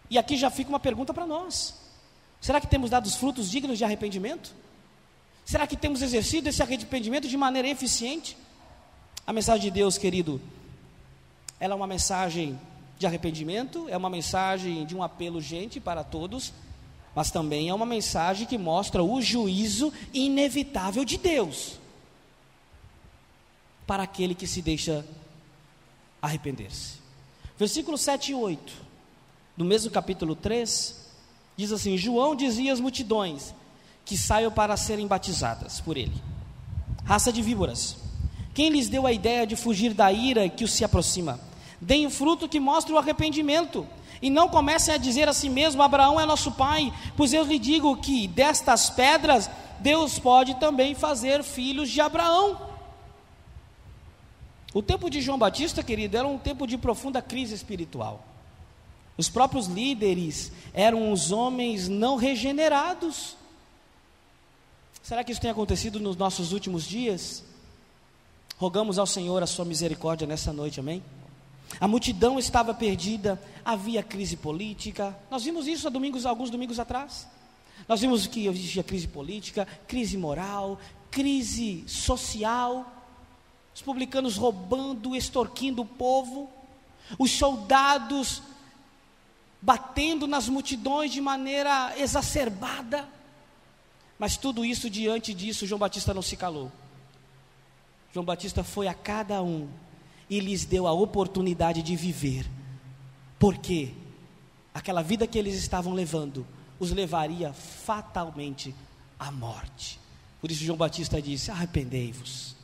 e 0.09 0.17
aqui 0.17 0.35
já 0.35 0.49
fica 0.49 0.69
uma 0.69 0.79
pergunta 0.79 1.13
para 1.13 1.25
nós: 1.25 1.75
será 2.41 2.59
que 2.59 2.67
temos 2.67 2.89
dado 2.89 3.05
os 3.05 3.15
frutos 3.15 3.49
dignos 3.49 3.77
de 3.77 3.83
arrependimento? 3.83 4.53
Será 5.45 5.65
que 5.65 5.75
temos 5.75 6.01
exercido 6.01 6.49
esse 6.49 6.61
arrependimento 6.61 7.27
de 7.27 7.37
maneira 7.37 7.67
eficiente? 7.67 8.37
A 9.25 9.33
mensagem 9.33 9.61
de 9.61 9.71
Deus, 9.71 9.97
querido, 9.97 10.41
ela 11.59 11.73
é 11.73 11.75
uma 11.75 11.87
mensagem 11.87 12.59
de 12.97 13.05
arrependimento, 13.05 13.87
é 13.89 13.97
uma 13.97 14.09
mensagem 14.09 14.85
de 14.85 14.95
um 14.95 15.01
apelo 15.01 15.37
urgente 15.37 15.79
para 15.79 16.03
todos, 16.03 16.53
mas 17.15 17.31
também 17.31 17.69
é 17.69 17.73
uma 17.73 17.85
mensagem 17.85 18.45
que 18.45 18.57
mostra 18.57 19.03
o 19.03 19.21
juízo 19.21 19.91
inevitável 20.13 21.05
de 21.05 21.17
Deus 21.17 21.79
para 23.87 24.03
aquele 24.03 24.35
que 24.35 24.45
se 24.45 24.61
deixa 24.61 25.03
arrepender-se. 26.21 26.99
Versículos 27.57 28.01
7 28.01 28.31
e 28.31 28.35
8 28.35 28.88
no 29.59 29.65
mesmo 29.65 29.91
capítulo 29.91 30.37
3, 30.37 30.95
diz 31.57 31.73
assim: 31.73 31.97
João 31.97 32.33
dizia 32.33 32.71
às 32.71 32.79
multidões 32.79 33.53
que 34.05 34.17
saiam 34.17 34.49
para 34.49 34.77
serem 34.77 35.05
batizadas 35.05 35.81
por 35.81 35.97
ele. 35.97 36.15
Raça 37.03 37.29
de 37.29 37.41
víboras, 37.41 37.97
quem 38.53 38.69
lhes 38.69 38.87
deu 38.87 39.05
a 39.05 39.11
ideia 39.11 39.45
de 39.45 39.57
fugir 39.57 39.93
da 39.93 40.13
ira 40.13 40.47
que 40.47 40.63
os 40.63 40.71
se 40.71 40.85
aproxima? 40.85 41.37
Deem 41.81 42.09
fruto 42.09 42.47
que 42.47 42.57
mostre 42.57 42.93
o 42.93 42.97
arrependimento. 42.97 43.85
E 44.21 44.29
não 44.29 44.49
comecem 44.49 44.93
a 44.93 44.97
dizer 44.97 45.27
a 45.27 45.33
si 45.33 45.49
mesmo: 45.49 45.83
Abraão 45.83 46.17
é 46.17 46.25
nosso 46.25 46.53
pai, 46.53 46.93
pois 47.17 47.33
eu 47.33 47.43
lhe 47.43 47.59
digo 47.59 47.97
que 47.97 48.29
destas 48.29 48.89
pedras 48.89 49.49
Deus 49.81 50.17
pode 50.17 50.55
também 50.55 50.95
fazer 50.95 51.43
filhos 51.43 51.89
de 51.89 51.99
Abraão. 51.99 52.69
O 54.73 54.81
tempo 54.81 55.09
de 55.09 55.19
João 55.19 55.37
Batista, 55.37 55.83
querido, 55.83 56.15
era 56.15 56.27
um 56.27 56.37
tempo 56.37 56.65
de 56.65 56.77
profunda 56.77 57.21
crise 57.21 57.55
espiritual. 57.55 58.28
Os 59.19 59.27
próprios 59.27 59.67
líderes 59.67 60.49
eram 60.73 61.11
os 61.11 61.29
homens 61.29 61.89
não 61.89 62.15
regenerados. 62.15 63.35
Será 65.03 65.25
que 65.25 65.33
isso 65.33 65.41
tem 65.41 65.51
acontecido 65.51 65.99
nos 65.99 66.15
nossos 66.15 66.53
últimos 66.53 66.85
dias? 66.85 67.43
Rogamos 68.57 68.97
ao 68.97 69.05
Senhor 69.05 69.43
a 69.43 69.45
sua 69.45 69.65
misericórdia 69.65 70.25
nessa 70.25 70.53
noite, 70.53 70.79
amém? 70.79 71.03
A 71.81 71.85
multidão 71.85 72.39
estava 72.39 72.73
perdida, 72.73 73.37
havia 73.65 74.01
crise 74.01 74.37
política. 74.37 75.13
Nós 75.29 75.43
vimos 75.43 75.67
isso 75.67 75.85
há 75.85 75.89
domingos, 75.89 76.25
alguns 76.25 76.49
domingos 76.49 76.79
atrás. 76.79 77.27
Nós 77.89 77.99
vimos 77.99 78.25
que 78.25 78.47
existia 78.47 78.83
crise 78.85 79.09
política, 79.09 79.67
crise 79.85 80.17
moral, 80.17 80.79
crise 81.11 81.83
social, 81.85 82.89
os 83.75 83.81
publicanos 83.81 84.37
roubando, 84.37 85.13
extorquindo 85.13 85.81
o 85.81 85.85
povo, 85.85 86.49
os 87.17 87.31
soldados 87.31 88.41
batendo 89.61 90.27
nas 90.27 90.47
multidões 90.47 91.11
de 91.11 91.21
maneira 91.21 91.93
exacerbada. 91.97 93.07
Mas 94.17 94.37
tudo 94.37 94.65
isso, 94.65 94.89
diante 94.89 95.33
disso, 95.33 95.65
João 95.65 95.79
Batista 95.79 96.13
não 96.13 96.21
se 96.21 96.35
calou. 96.35 96.71
João 98.13 98.25
Batista 98.25 98.63
foi 98.63 98.87
a 98.87 98.93
cada 98.93 99.41
um 99.41 99.69
e 100.29 100.39
lhes 100.39 100.65
deu 100.65 100.87
a 100.87 100.91
oportunidade 100.91 101.81
de 101.81 101.95
viver. 101.95 102.45
Porque 103.37 103.93
aquela 104.73 105.01
vida 105.01 105.27
que 105.27 105.37
eles 105.37 105.55
estavam 105.55 105.93
levando 105.93 106.45
os 106.79 106.91
levaria 106.91 107.53
fatalmente 107.53 108.73
à 109.19 109.31
morte. 109.31 109.99
Por 110.41 110.49
isso 110.49 110.63
João 110.63 110.77
Batista 110.77 111.21
disse: 111.21 111.51
Arrependei-vos 111.51 112.55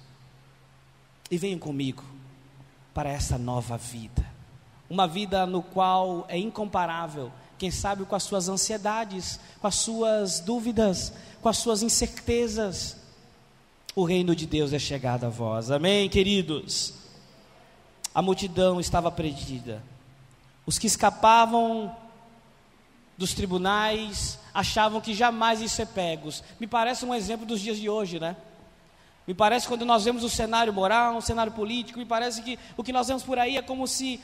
e 1.30 1.38
venham 1.38 1.60
comigo 1.60 2.04
para 2.94 3.10
essa 3.10 3.38
nova 3.38 3.78
vida. 3.78 4.35
Uma 4.90 5.08
vida 5.08 5.46
no 5.46 5.62
qual 5.62 6.26
é 6.28 6.38
incomparável, 6.38 7.32
quem 7.58 7.72
sabe 7.72 8.06
com 8.06 8.16
as 8.16 8.24
suas 8.24 8.48
ansiedades, 8.50 9.40
com 9.60 9.68
as 9.68 9.76
suas 9.76 10.40
dúvidas, 10.40 11.14
com 11.42 11.50
as 11.50 11.58
suas 11.58 11.82
incertezas. 11.82 12.98
O 13.96 14.04
reino 14.04 14.36
de 14.36 14.46
Deus 14.46 14.74
é 14.74 14.80
chegado 14.80 15.26
a 15.26 15.30
vós. 15.30 15.72
Amém, 15.72 16.10
queridos? 16.10 16.94
A 18.14 18.22
multidão 18.22 18.80
estava 18.80 19.12
perdida. 19.12 19.82
Os 20.66 20.78
que 20.78 20.88
escapavam 20.88 21.96
dos 23.18 23.34
tribunais 23.34 24.40
achavam 24.54 25.02
que 25.02 25.14
jamais 25.14 25.62
iam 25.62 25.70
ser 25.70 25.88
pegos. 25.88 26.44
Me 26.60 26.68
parece 26.68 27.06
um 27.06 27.14
exemplo 27.14 27.46
dos 27.46 27.62
dias 27.62 27.78
de 27.78 27.90
hoje, 27.90 28.20
né? 28.20 28.36
Me 29.28 29.34
parece 29.34 29.68
quando 29.68 29.86
nós 29.86 30.04
vemos 30.06 30.24
o 30.24 30.30
cenário 30.30 30.72
moral, 30.72 31.18
o 31.18 31.22
cenário 31.22 31.52
político, 31.52 31.98
me 31.98 32.06
parece 32.06 32.42
que 32.42 32.60
o 32.78 32.84
que 32.84 32.94
nós 32.94 33.08
vemos 33.08 33.24
por 33.24 33.40
aí 33.40 33.58
é 33.58 33.62
como 33.62 33.88
se 33.88 34.22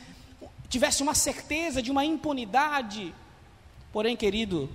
tivesse 0.72 1.04
uma 1.04 1.14
certeza 1.14 1.82
de 1.82 1.92
uma 1.92 2.06
impunidade. 2.06 3.14
Porém, 3.92 4.16
querido, 4.16 4.70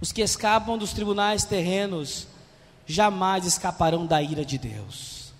os 0.00 0.12
que 0.12 0.22
escapam 0.22 0.78
dos 0.78 0.92
tribunais 0.92 1.44
terrenos 1.44 2.28
jamais 2.86 3.46
escaparão 3.46 4.06
da 4.06 4.22
ira 4.22 4.44
de 4.44 4.56
Deus. 4.56 5.32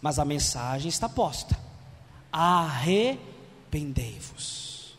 Mas 0.00 0.20
a 0.20 0.24
mensagem 0.24 0.88
está 0.88 1.08
posta: 1.08 1.58
arrependei-vos. 2.30 4.96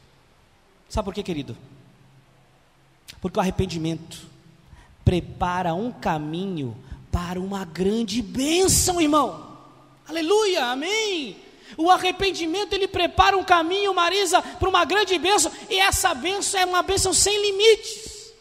Sabe 0.90 1.06
por 1.06 1.14
quê, 1.14 1.24
querido? 1.24 1.56
Porque 3.22 3.40
o 3.40 3.42
arrependimento 3.42 4.28
prepara 5.06 5.74
um 5.74 5.90
caminho 5.90 6.76
para 7.10 7.40
uma 7.40 7.64
grande 7.64 8.22
bênção, 8.22 9.00
irmão. 9.00 9.56
Aleluia, 10.06 10.66
amém. 10.66 11.47
O 11.76 11.90
arrependimento 11.90 12.74
ele 12.74 12.88
prepara 12.88 13.38
um 13.38 13.44
caminho, 13.44 13.94
Marisa, 13.94 14.42
para 14.42 14.70
uma 14.70 14.86
grande 14.86 15.18
bênção, 15.18 15.52
e 15.70 15.80
essa 15.80 16.14
bênção 16.14 16.60
é 16.60 16.66
uma 16.66 16.84
bênção 16.84 17.14
sem 17.14 17.42
limites. 17.42 18.32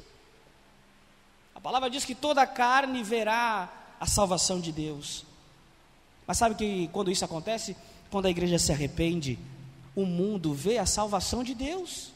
A 1.54 1.60
palavra 1.60 1.90
diz 1.90 2.04
que 2.04 2.14
toda 2.14 2.46
carne 2.46 3.02
verá 3.02 3.68
a 3.98 4.06
salvação 4.06 4.60
de 4.60 4.70
Deus. 4.70 5.24
Mas 6.26 6.38
sabe 6.38 6.54
que 6.54 6.88
quando 6.92 7.10
isso 7.10 7.24
acontece, 7.24 7.76
quando 8.10 8.26
a 8.26 8.30
igreja 8.30 8.58
se 8.58 8.70
arrepende, 8.70 9.38
o 9.94 10.04
mundo 10.04 10.52
vê 10.52 10.78
a 10.78 10.86
salvação 10.86 11.42
de 11.42 11.54
Deus. 11.54 12.12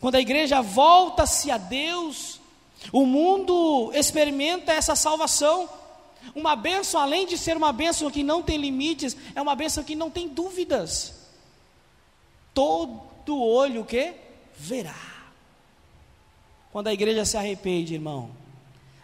Quando 0.00 0.16
a 0.16 0.20
igreja 0.20 0.60
volta-se 0.60 1.50
a 1.50 1.56
Deus, 1.56 2.40
o 2.92 3.06
mundo 3.06 3.92
experimenta 3.94 4.72
essa 4.72 4.96
salvação. 4.96 5.68
Uma 6.34 6.56
bênção, 6.56 7.00
além 7.00 7.26
de 7.26 7.36
ser 7.36 7.56
uma 7.56 7.72
bênção 7.72 8.10
que 8.10 8.22
não 8.22 8.42
tem 8.42 8.56
limites, 8.56 9.16
é 9.34 9.42
uma 9.42 9.54
bênção 9.54 9.84
que 9.84 9.94
não 9.94 10.10
tem 10.10 10.28
dúvidas. 10.28 11.14
Todo 12.54 13.36
olho 13.38 13.84
que 13.84 14.14
verá. 14.56 14.94
Quando 16.70 16.88
a 16.88 16.92
igreja 16.92 17.24
se 17.24 17.36
arrepende, 17.36 17.94
irmão, 17.94 18.30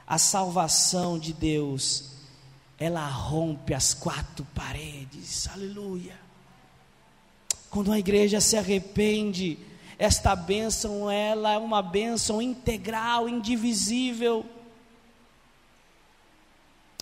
a 0.07 0.17
salvação 0.17 1.19
de 1.19 1.33
Deus, 1.35 2.13
ela 2.79 3.07
rompe 3.07 3.75
as 3.75 3.93
quatro 3.93 4.47
paredes. 4.55 5.47
Aleluia. 5.49 6.19
Quando 7.69 7.93
a 7.93 7.99
igreja 7.99 8.41
se 8.41 8.57
arrepende, 8.57 9.59
esta 9.99 10.35
bênção, 10.35 11.11
ela 11.11 11.53
é 11.53 11.59
uma 11.59 11.83
bênção 11.83 12.41
integral, 12.41 13.29
indivisível. 13.29 14.47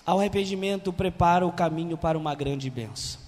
Ao 0.06 0.20
arrependimento 0.20 0.92
prepara 0.92 1.44
o 1.44 1.52
caminho 1.52 1.98
para 1.98 2.16
uma 2.16 2.32
grande 2.34 2.70
bênção. 2.70 3.20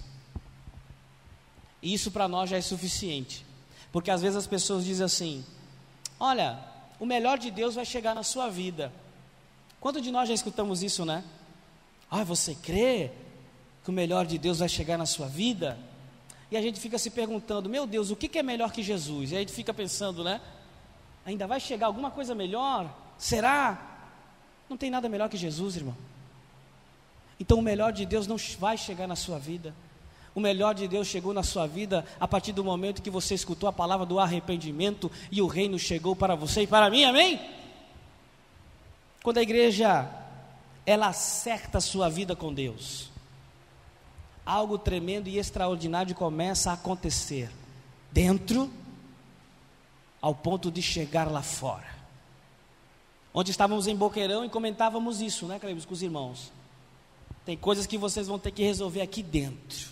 Isso 1.83 2.09
para 2.09 2.27
nós 2.27 2.49
já 2.49 2.57
é 2.57 2.61
suficiente. 2.61 3.45
Porque 3.91 4.09
às 4.09 4.21
vezes 4.21 4.37
as 4.37 4.47
pessoas 4.47 4.85
dizem 4.85 5.05
assim: 5.05 5.45
Olha, 6.19 6.57
o 6.99 7.05
melhor 7.05 7.37
de 7.37 7.51
Deus 7.51 7.75
vai 7.75 7.85
chegar 7.85 8.15
na 8.15 8.23
sua 8.23 8.49
vida. 8.49 8.91
Quanto 9.79 10.01
de 10.01 10.11
nós 10.11 10.27
já 10.27 10.33
escutamos 10.33 10.81
isso, 10.81 11.05
né? 11.05 11.23
Ah, 12.09 12.23
você 12.23 12.55
crê 12.55 13.11
que 13.83 13.89
o 13.89 13.93
melhor 13.93 14.25
de 14.25 14.37
Deus 14.37 14.59
vai 14.59 14.69
chegar 14.69 14.97
na 14.97 15.05
sua 15.05 15.27
vida? 15.27 15.77
E 16.51 16.57
a 16.57 16.61
gente 16.61 16.79
fica 16.79 16.97
se 16.97 17.11
perguntando, 17.11 17.69
meu 17.69 17.85
Deus, 17.85 18.09
o 18.09 18.15
que, 18.15 18.37
é 18.37 18.43
melhor 18.43 18.71
que 18.71 18.81
Jesus? 18.81 19.31
E 19.31 19.35
a 19.35 19.39
gente 19.39 19.53
fica 19.53 19.73
pensando, 19.73 20.23
né? 20.23 20.41
Ainda 21.25 21.45
vai 21.45 21.59
chegar 21.59 21.87
alguma 21.87 22.09
coisa 22.09 22.33
melhor? 22.33 22.91
Será? 23.17 24.07
Não 24.67 24.75
tem 24.75 24.89
nada 24.89 25.07
melhor 25.07 25.29
que 25.29 25.37
Jesus, 25.37 25.75
irmão. 25.75 25.95
Então 27.39 27.59
o 27.59 27.61
melhor 27.61 27.93
de 27.93 28.05
Deus 28.05 28.27
não 28.27 28.37
vai 28.59 28.77
chegar 28.77 29.07
na 29.07 29.15
sua 29.15 29.39
vida. 29.39 29.73
O 30.35 30.39
melhor 30.39 30.75
de 30.75 30.87
Deus 30.87 31.07
chegou 31.07 31.33
na 31.33 31.43
sua 31.43 31.65
vida 31.65 32.05
a 32.19 32.27
partir 32.27 32.51
do 32.51 32.63
momento 32.63 33.01
que 33.01 33.09
você 33.09 33.33
escutou 33.33 33.67
a 33.67 33.73
palavra 33.73 34.05
do 34.05 34.19
arrependimento 34.19 35.11
e 35.31 35.41
o 35.41 35.47
reino 35.47 35.79
chegou 35.79 36.15
para 36.15 36.35
você 36.35 36.63
e 36.63 36.67
para 36.67 36.89
mim, 36.89 37.03
amém? 37.03 37.39
Quando 39.23 39.37
a 39.37 39.41
igreja 39.41 40.09
ela 40.85 41.07
acerta 41.07 41.77
a 41.77 41.81
sua 41.81 42.09
vida 42.09 42.35
com 42.35 42.53
Deus, 42.53 43.09
algo 44.45 44.77
tremendo 44.77 45.27
e 45.27 45.37
extraordinário 45.37 46.15
começa 46.15 46.71
a 46.71 46.73
acontecer 46.73 47.51
dentro, 48.11 48.71
ao 50.21 50.35
ponto 50.35 50.69
de 50.71 50.81
chegar 50.81 51.31
lá 51.31 51.41
fora. 51.41 51.87
Onde 53.33 53.51
estávamos 53.51 53.87
em 53.87 53.95
Boqueirão 53.95 54.43
e 54.43 54.49
comentávamos 54.49 55.21
isso, 55.21 55.45
né, 55.45 55.59
Cleibos, 55.59 55.85
com 55.85 55.93
os 55.93 56.01
irmãos. 56.01 56.51
Tem 57.49 57.57
coisas 57.57 57.87
que 57.87 57.97
vocês 57.97 58.27
vão 58.27 58.37
ter 58.37 58.51
que 58.51 58.61
resolver 58.61 59.01
aqui 59.01 59.23
dentro. 59.23 59.87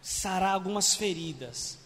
Sarar 0.00 0.54
algumas 0.54 0.94
feridas. 0.94 1.76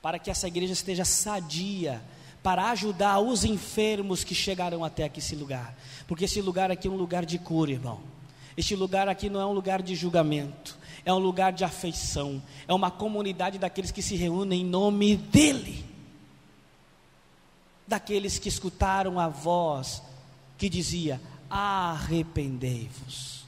Para 0.00 0.16
que 0.16 0.30
essa 0.30 0.46
igreja 0.46 0.72
esteja 0.72 1.04
sadia. 1.04 2.00
Para 2.40 2.70
ajudar 2.70 3.18
os 3.18 3.42
enfermos 3.42 4.22
que 4.22 4.32
chegarão 4.32 4.84
até 4.84 5.02
aqui 5.02 5.18
esse 5.18 5.34
lugar. 5.34 5.76
Porque 6.06 6.26
esse 6.26 6.40
lugar 6.40 6.70
aqui 6.70 6.86
é 6.86 6.90
um 6.90 6.94
lugar 6.94 7.26
de 7.26 7.36
cura, 7.36 7.72
irmão. 7.72 8.00
Este 8.56 8.76
lugar 8.76 9.08
aqui 9.08 9.28
não 9.28 9.40
é 9.40 9.46
um 9.46 9.52
lugar 9.52 9.82
de 9.82 9.96
julgamento 9.96 10.78
é 11.04 11.12
um 11.12 11.18
lugar 11.18 11.50
de 11.52 11.64
afeição, 11.64 12.42
é 12.68 12.74
uma 12.74 12.90
comunidade 12.90 13.58
daqueles 13.58 13.90
que 13.90 14.02
se 14.02 14.16
reúnem 14.16 14.60
em 14.60 14.64
nome 14.66 15.16
dEle, 15.16 15.82
daqueles 17.88 18.38
que 18.38 18.50
escutaram 18.50 19.18
a 19.18 19.26
voz 19.26 20.02
que 20.58 20.68
dizia: 20.68 21.18
Arrependei-vos. 21.48 23.39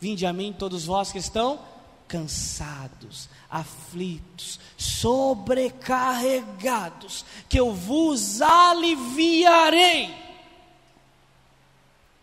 Vinde 0.00 0.24
a 0.24 0.32
mim, 0.32 0.54
todos 0.56 0.86
vós 0.86 1.10
que 1.12 1.18
estão 1.18 1.60
cansados, 2.08 3.28
aflitos, 3.48 4.58
sobrecarregados, 4.76 7.24
que 7.48 7.60
eu 7.60 7.72
vos 7.72 8.42
aliviarei. 8.42 10.12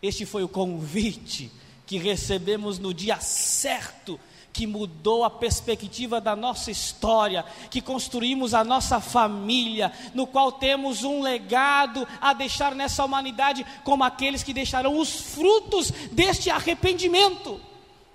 Este 0.02 0.26
foi 0.26 0.44
o 0.44 0.48
convite 0.48 1.50
que 1.86 1.96
recebemos 1.96 2.78
no 2.78 2.92
dia 2.92 3.18
certo 3.20 4.20
que 4.52 4.66
mudou 4.66 5.24
a 5.24 5.30
perspectiva 5.30 6.20
da 6.20 6.34
nossa 6.34 6.70
história, 6.70 7.44
que 7.70 7.80
construímos 7.80 8.54
a 8.54 8.64
nossa 8.64 9.00
família, 9.00 9.92
no 10.14 10.26
qual 10.26 10.52
temos 10.52 11.04
um 11.04 11.22
legado 11.22 12.06
a 12.20 12.32
deixar 12.32 12.74
nessa 12.74 13.04
humanidade, 13.04 13.64
como 13.84 14.04
aqueles 14.04 14.42
que 14.42 14.52
deixarão 14.52 14.98
os 14.98 15.10
frutos 15.34 15.90
deste 16.10 16.50
arrependimento. 16.50 17.60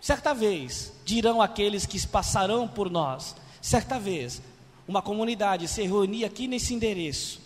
Certa 0.02 0.34
vez, 0.34 0.92
dirão 1.06 1.42
aqueles 1.42 1.86
que 1.86 2.06
passarão 2.08 2.68
por 2.68 2.90
nós, 2.90 3.36
certa 3.62 3.98
vez, 3.98 4.42
uma 4.88 5.02
comunidade 5.02 5.68
se 5.68 5.82
reunia 5.84 6.28
aqui 6.28 6.48
nesse 6.48 6.74
endereço 6.74 7.42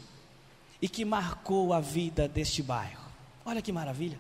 e 0.81 0.89
que 0.89 1.05
marcou 1.05 1.73
a 1.73 1.79
vida 1.79 2.27
deste 2.27 2.63
bairro. 2.63 3.05
Olha 3.45 3.61
que 3.61 3.71
maravilha. 3.71 4.19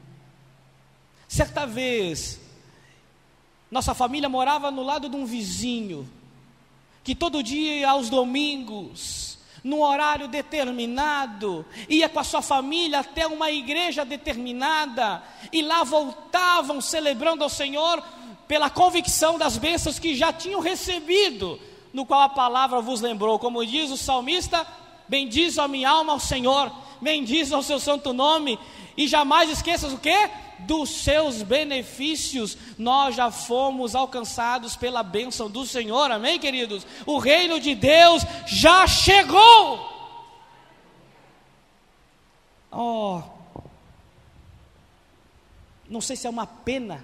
Certa 1.27 1.65
vez, 1.65 2.39
nossa 3.69 3.93
família 3.93 4.29
morava 4.29 4.71
no 4.71 4.83
lado 4.83 5.09
de 5.09 5.15
um 5.15 5.25
vizinho, 5.25 6.09
que 7.03 7.13
todo 7.13 7.43
dia, 7.43 7.89
aos 7.89 8.09
domingos, 8.09 9.37
num 9.63 9.81
horário 9.81 10.27
determinado, 10.27 11.65
ia 11.89 12.07
com 12.07 12.19
a 12.19 12.23
sua 12.23 12.41
família 12.41 12.99
até 12.99 13.27
uma 13.27 13.51
igreja 13.51 14.05
determinada, 14.05 15.21
e 15.51 15.61
lá 15.61 15.83
voltavam 15.83 16.79
celebrando 16.79 17.43
ao 17.43 17.49
Senhor 17.49 18.01
pela 18.47 18.69
convicção 18.69 19.37
das 19.37 19.57
bênçãos 19.57 19.99
que 19.99 20.15
já 20.15 20.31
tinham 20.31 20.61
recebido, 20.61 21.59
no 21.93 22.05
qual 22.05 22.21
a 22.21 22.29
palavra 22.29 22.81
vos 22.81 23.01
lembrou, 23.01 23.37
como 23.37 23.65
diz 23.65 23.91
o 23.91 23.97
salmista: 23.97 24.65
Bendiz 25.07 25.57
a 25.57 25.67
minha 25.67 25.89
alma 25.89 26.13
ao 26.13 26.19
Senhor, 26.19 26.71
bendiz 27.01 27.51
ao 27.51 27.61
seu 27.61 27.79
santo 27.79 28.13
nome, 28.13 28.57
e 28.95 29.07
jamais 29.07 29.49
esqueças 29.49 29.91
o 29.91 29.97
que? 29.97 30.29
Dos 30.59 30.89
seus 30.89 31.43
benefícios, 31.43 32.57
nós 32.77 33.15
já 33.15 33.31
fomos 33.31 33.95
alcançados 33.95 34.75
pela 34.75 35.03
bênção 35.03 35.49
do 35.49 35.65
Senhor, 35.65 36.11
amém, 36.11 36.39
queridos? 36.39 36.85
O 37.05 37.17
reino 37.17 37.59
de 37.59 37.75
Deus 37.75 38.23
já 38.45 38.85
chegou. 38.87 39.95
Oh, 42.71 43.21
não 45.89 46.01
sei 46.01 46.15
se 46.15 46.27
é 46.27 46.29
uma 46.29 46.45
pena 46.45 47.03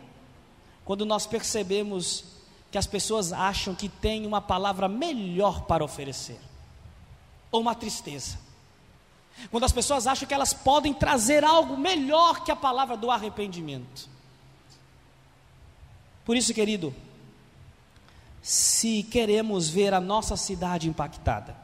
quando 0.84 1.06
nós 1.06 1.26
percebemos 1.26 2.26
que 2.70 2.78
as 2.78 2.88
pessoas 2.88 3.32
acham 3.32 3.74
que 3.74 3.88
tem 3.88 4.26
uma 4.26 4.42
palavra 4.42 4.90
melhor 4.90 5.62
para 5.62 5.84
oferecer, 5.84 6.40
ou 7.52 7.62
uma 7.62 7.76
tristeza. 7.76 8.43
Quando 9.50 9.64
as 9.64 9.72
pessoas 9.72 10.08
acham 10.08 10.28
que 10.28 10.34
elas 10.34 10.54
podem 10.54 10.94
trazer 10.94 11.44
algo 11.44 11.78
melhor 11.78 12.44
que 12.44 12.52
a 12.52 12.56
palavra 12.56 12.96
do 12.96 13.12
arrependimento. 13.12 14.10
Por 16.26 16.38
isso, 16.38 16.54
querido, 16.54 16.94
se 18.42 19.04
queremos 19.04 19.70
ver 19.70 19.94
a 19.94 20.00
nossa 20.00 20.36
cidade 20.36 20.88
impactada, 20.88 21.56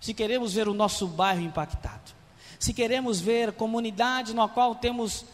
se 0.00 0.12
queremos 0.12 0.54
ver 0.54 0.68
o 0.68 0.74
nosso 0.74 1.06
bairro 1.06 1.42
impactado, 1.42 2.12
se 2.58 2.72
queremos 2.72 3.20
ver 3.20 3.52
comunidade 3.52 4.34
na 4.34 4.48
qual 4.48 4.74
temos 4.74 5.24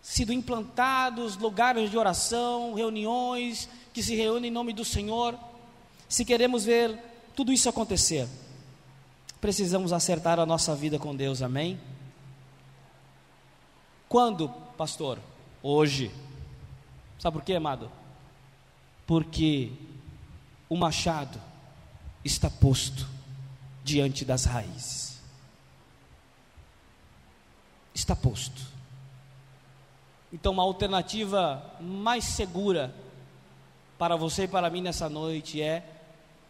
sido 0.00 0.32
implantados 0.32 1.36
lugares 1.36 1.90
de 1.90 1.96
oração, 1.96 2.74
reuniões 2.74 3.68
que 3.92 4.02
se 4.02 4.16
reúnem 4.16 4.50
em 4.50 4.52
nome 4.52 4.72
do 4.72 4.84
Senhor, 4.84 5.38
se 6.08 6.24
queremos 6.24 6.64
ver 6.64 6.98
tudo 7.36 7.52
isso 7.52 7.68
acontecer, 7.68 8.28
precisamos 9.42 9.92
acertar 9.92 10.38
a 10.38 10.46
nossa 10.46 10.72
vida 10.72 11.00
com 11.00 11.16
Deus, 11.16 11.42
amém? 11.42 11.78
Quando, 14.08 14.48
pastor? 14.78 15.18
Hoje. 15.60 16.12
Sabe 17.18 17.38
por 17.38 17.44
quê, 17.44 17.56
amado? 17.56 17.90
Porque 19.04 19.72
o 20.68 20.76
machado 20.76 21.40
está 22.24 22.48
posto 22.48 23.04
diante 23.82 24.24
das 24.24 24.44
raízes. 24.44 25.20
Está 27.92 28.14
posto. 28.14 28.62
Então, 30.32 30.52
uma 30.52 30.62
alternativa 30.62 31.68
mais 31.80 32.24
segura 32.26 32.94
para 33.98 34.14
você 34.14 34.44
e 34.44 34.48
para 34.48 34.70
mim 34.70 34.82
nessa 34.82 35.08
noite 35.08 35.60
é 35.60 35.84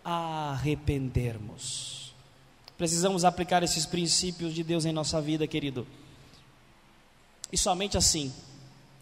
arrependermos. 0.05 2.02
Precisamos 2.83 3.25
aplicar 3.25 3.63
esses 3.63 3.87
princípios 3.87 4.53
de 4.53 4.65
Deus 4.65 4.85
em 4.85 4.91
nossa 4.91 5.21
vida, 5.21 5.47
querido. 5.47 5.87
E 7.53 7.57
somente 7.57 7.97
assim, 7.97 8.35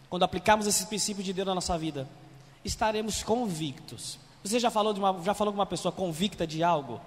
quando 0.07 0.21
aplicarmos 0.21 0.67
esses 0.67 0.85
princípios 0.85 1.25
de 1.25 1.33
Deus 1.33 1.47
na 1.47 1.55
nossa 1.55 1.75
vida, 1.79 2.07
estaremos 2.63 3.23
convictos. 3.23 4.19
Você 4.43 4.59
já 4.59 4.69
falou, 4.69 4.93
de 4.93 4.99
uma, 4.99 5.19
já 5.23 5.33
falou 5.33 5.51
com 5.51 5.57
uma 5.57 5.65
pessoa 5.65 5.91
convicta 5.91 6.45
de 6.45 6.61
algo? 6.61 7.01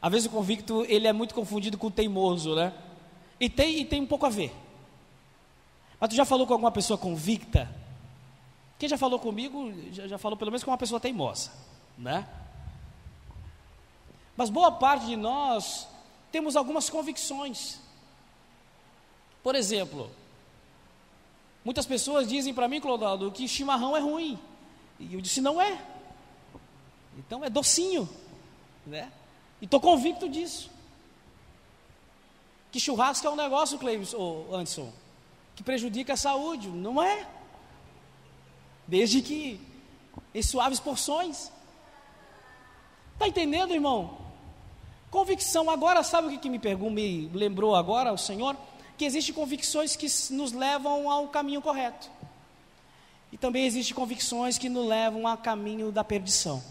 Às 0.00 0.12
vezes 0.12 0.28
o 0.28 0.30
convicto 0.30 0.86
ele 0.88 1.08
é 1.08 1.12
muito 1.12 1.34
confundido 1.34 1.76
com 1.76 1.88
o 1.88 1.90
teimoso, 1.90 2.54
né? 2.54 2.72
E 3.40 3.50
tem, 3.50 3.80
e 3.80 3.84
tem 3.84 4.02
um 4.02 4.06
pouco 4.06 4.24
a 4.24 4.30
ver. 4.30 4.54
Mas 5.98 6.10
tu 6.10 6.14
já 6.14 6.24
falou 6.24 6.46
com 6.46 6.52
alguma 6.52 6.70
pessoa 6.70 6.96
convicta? 6.96 7.68
Quem 8.78 8.88
já 8.88 8.96
falou 8.96 9.18
comigo, 9.18 9.72
já, 9.90 10.06
já 10.06 10.16
falou 10.16 10.38
pelo 10.38 10.52
menos 10.52 10.62
com 10.62 10.70
uma 10.70 10.78
pessoa 10.78 11.00
teimosa, 11.00 11.50
né? 11.98 12.24
Mas 14.36 14.50
boa 14.50 14.72
parte 14.72 15.06
de 15.06 15.16
nós 15.16 15.86
temos 16.30 16.56
algumas 16.56 16.88
convicções. 16.88 17.78
Por 19.42 19.54
exemplo, 19.54 20.10
muitas 21.64 21.84
pessoas 21.84 22.28
dizem 22.28 22.54
para 22.54 22.68
mim, 22.68 22.80
Clodaldo, 22.80 23.30
que 23.30 23.46
chimarrão 23.46 23.96
é 23.96 24.00
ruim. 24.00 24.38
E 24.98 25.14
eu 25.14 25.20
disse, 25.20 25.40
não 25.40 25.60
é. 25.60 25.80
Então 27.18 27.44
é 27.44 27.50
docinho. 27.50 28.08
Né? 28.86 29.12
E 29.60 29.64
estou 29.64 29.80
convicto 29.80 30.28
disso. 30.28 30.70
Que 32.70 32.80
churrasco 32.80 33.26
é 33.26 33.30
um 33.30 33.36
negócio, 33.36 33.78
Cleves, 33.78 34.14
ou 34.14 34.54
Anderson, 34.54 34.90
que 35.54 35.62
prejudica 35.62 36.14
a 36.14 36.16
saúde. 36.16 36.68
Não 36.68 37.02
é. 37.02 37.28
Desde 38.86 39.20
que 39.20 39.60
em 40.34 40.42
suaves 40.42 40.80
porções. 40.80 41.50
Está 43.14 43.28
entendendo, 43.28 43.74
irmão? 43.74 44.21
Convicção, 45.12 45.68
agora 45.68 46.02
sabe 46.02 46.28
o 46.28 46.30
que, 46.30 46.38
que 46.38 46.48
me, 46.48 46.58
perguntou, 46.58 46.90
me 46.90 47.28
lembrou 47.34 47.76
agora 47.76 48.10
o 48.14 48.16
Senhor? 48.16 48.56
Que 48.96 49.04
existem 49.04 49.34
convicções 49.34 49.94
que 49.94 50.06
nos 50.32 50.52
levam 50.52 51.10
ao 51.10 51.28
caminho 51.28 51.60
correto. 51.60 52.10
E 53.30 53.36
também 53.36 53.66
existem 53.66 53.94
convicções 53.94 54.56
que 54.56 54.70
nos 54.70 54.88
levam 54.88 55.28
ao 55.28 55.36
caminho 55.36 55.92
da 55.92 56.02
perdição. 56.02 56.62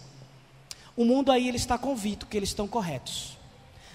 O 0.98 1.06
mundo 1.06 1.32
aí 1.32 1.48
ele 1.48 1.58
está 1.58 1.78
convicto 1.78 2.26
que 2.26 2.36
eles 2.36 2.50
estão 2.50 2.68
corretos. 2.68 3.38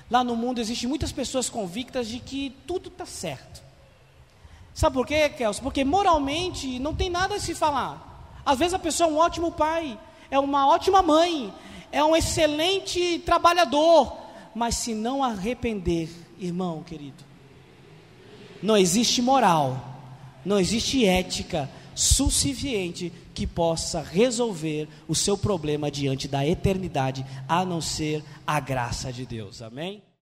Lá 0.09 0.23
no 0.23 0.37
mundo 0.37 0.61
existem 0.61 0.89
muitas 0.89 1.11
pessoas 1.11 1.51
convictas 1.51 2.07
de 2.07 2.21
que 2.21 2.51
tudo 2.69 2.89
está 2.89 3.05
certo. 3.05 3.61
Sabe 4.73 4.95
por 4.95 5.09
quê, 5.09 5.29
Kelso? 5.29 5.61
Porque 5.61 5.85
moralmente 5.85 6.79
não 6.79 6.95
tem 6.95 7.11
nada 7.11 7.35
a 7.35 7.41
se 7.41 7.53
falar. 7.53 8.31
Às 8.47 8.61
vezes 8.61 8.75
a 8.75 8.79
pessoa 8.79 9.11
é 9.11 9.13
um 9.13 9.17
ótimo 9.17 9.51
pai, 9.51 9.99
é 10.31 10.39
uma 10.39 10.69
ótima 10.69 11.03
mãe, 11.03 11.53
é 11.91 12.05
um 12.05 12.15
excelente 12.15 13.19
trabalhador, 13.27 14.26
mas 14.57 14.77
se 14.77 14.95
não 14.95 15.23
arrepender, 15.23 16.09
irmão 16.38 16.83
querido, 16.83 17.23
não 18.62 18.75
existe 18.75 19.21
moral, 19.21 20.01
não 20.47 20.59
existe 20.59 21.05
ética 21.05 21.69
suficiente 21.95 23.12
que 23.35 23.47
possa 23.47 24.01
resolver 24.01 24.88
o 25.07 25.14
seu 25.14 25.37
problema 25.37 25.90
diante 25.90 26.27
da 26.27 26.47
eternidade, 26.47 27.23
a 27.47 27.66
não 27.66 27.83
ser 27.83 28.25
a 28.47 28.59
graça 28.59 29.12
de 29.12 29.27
Deus. 29.27 29.61
Amém? 29.61 30.03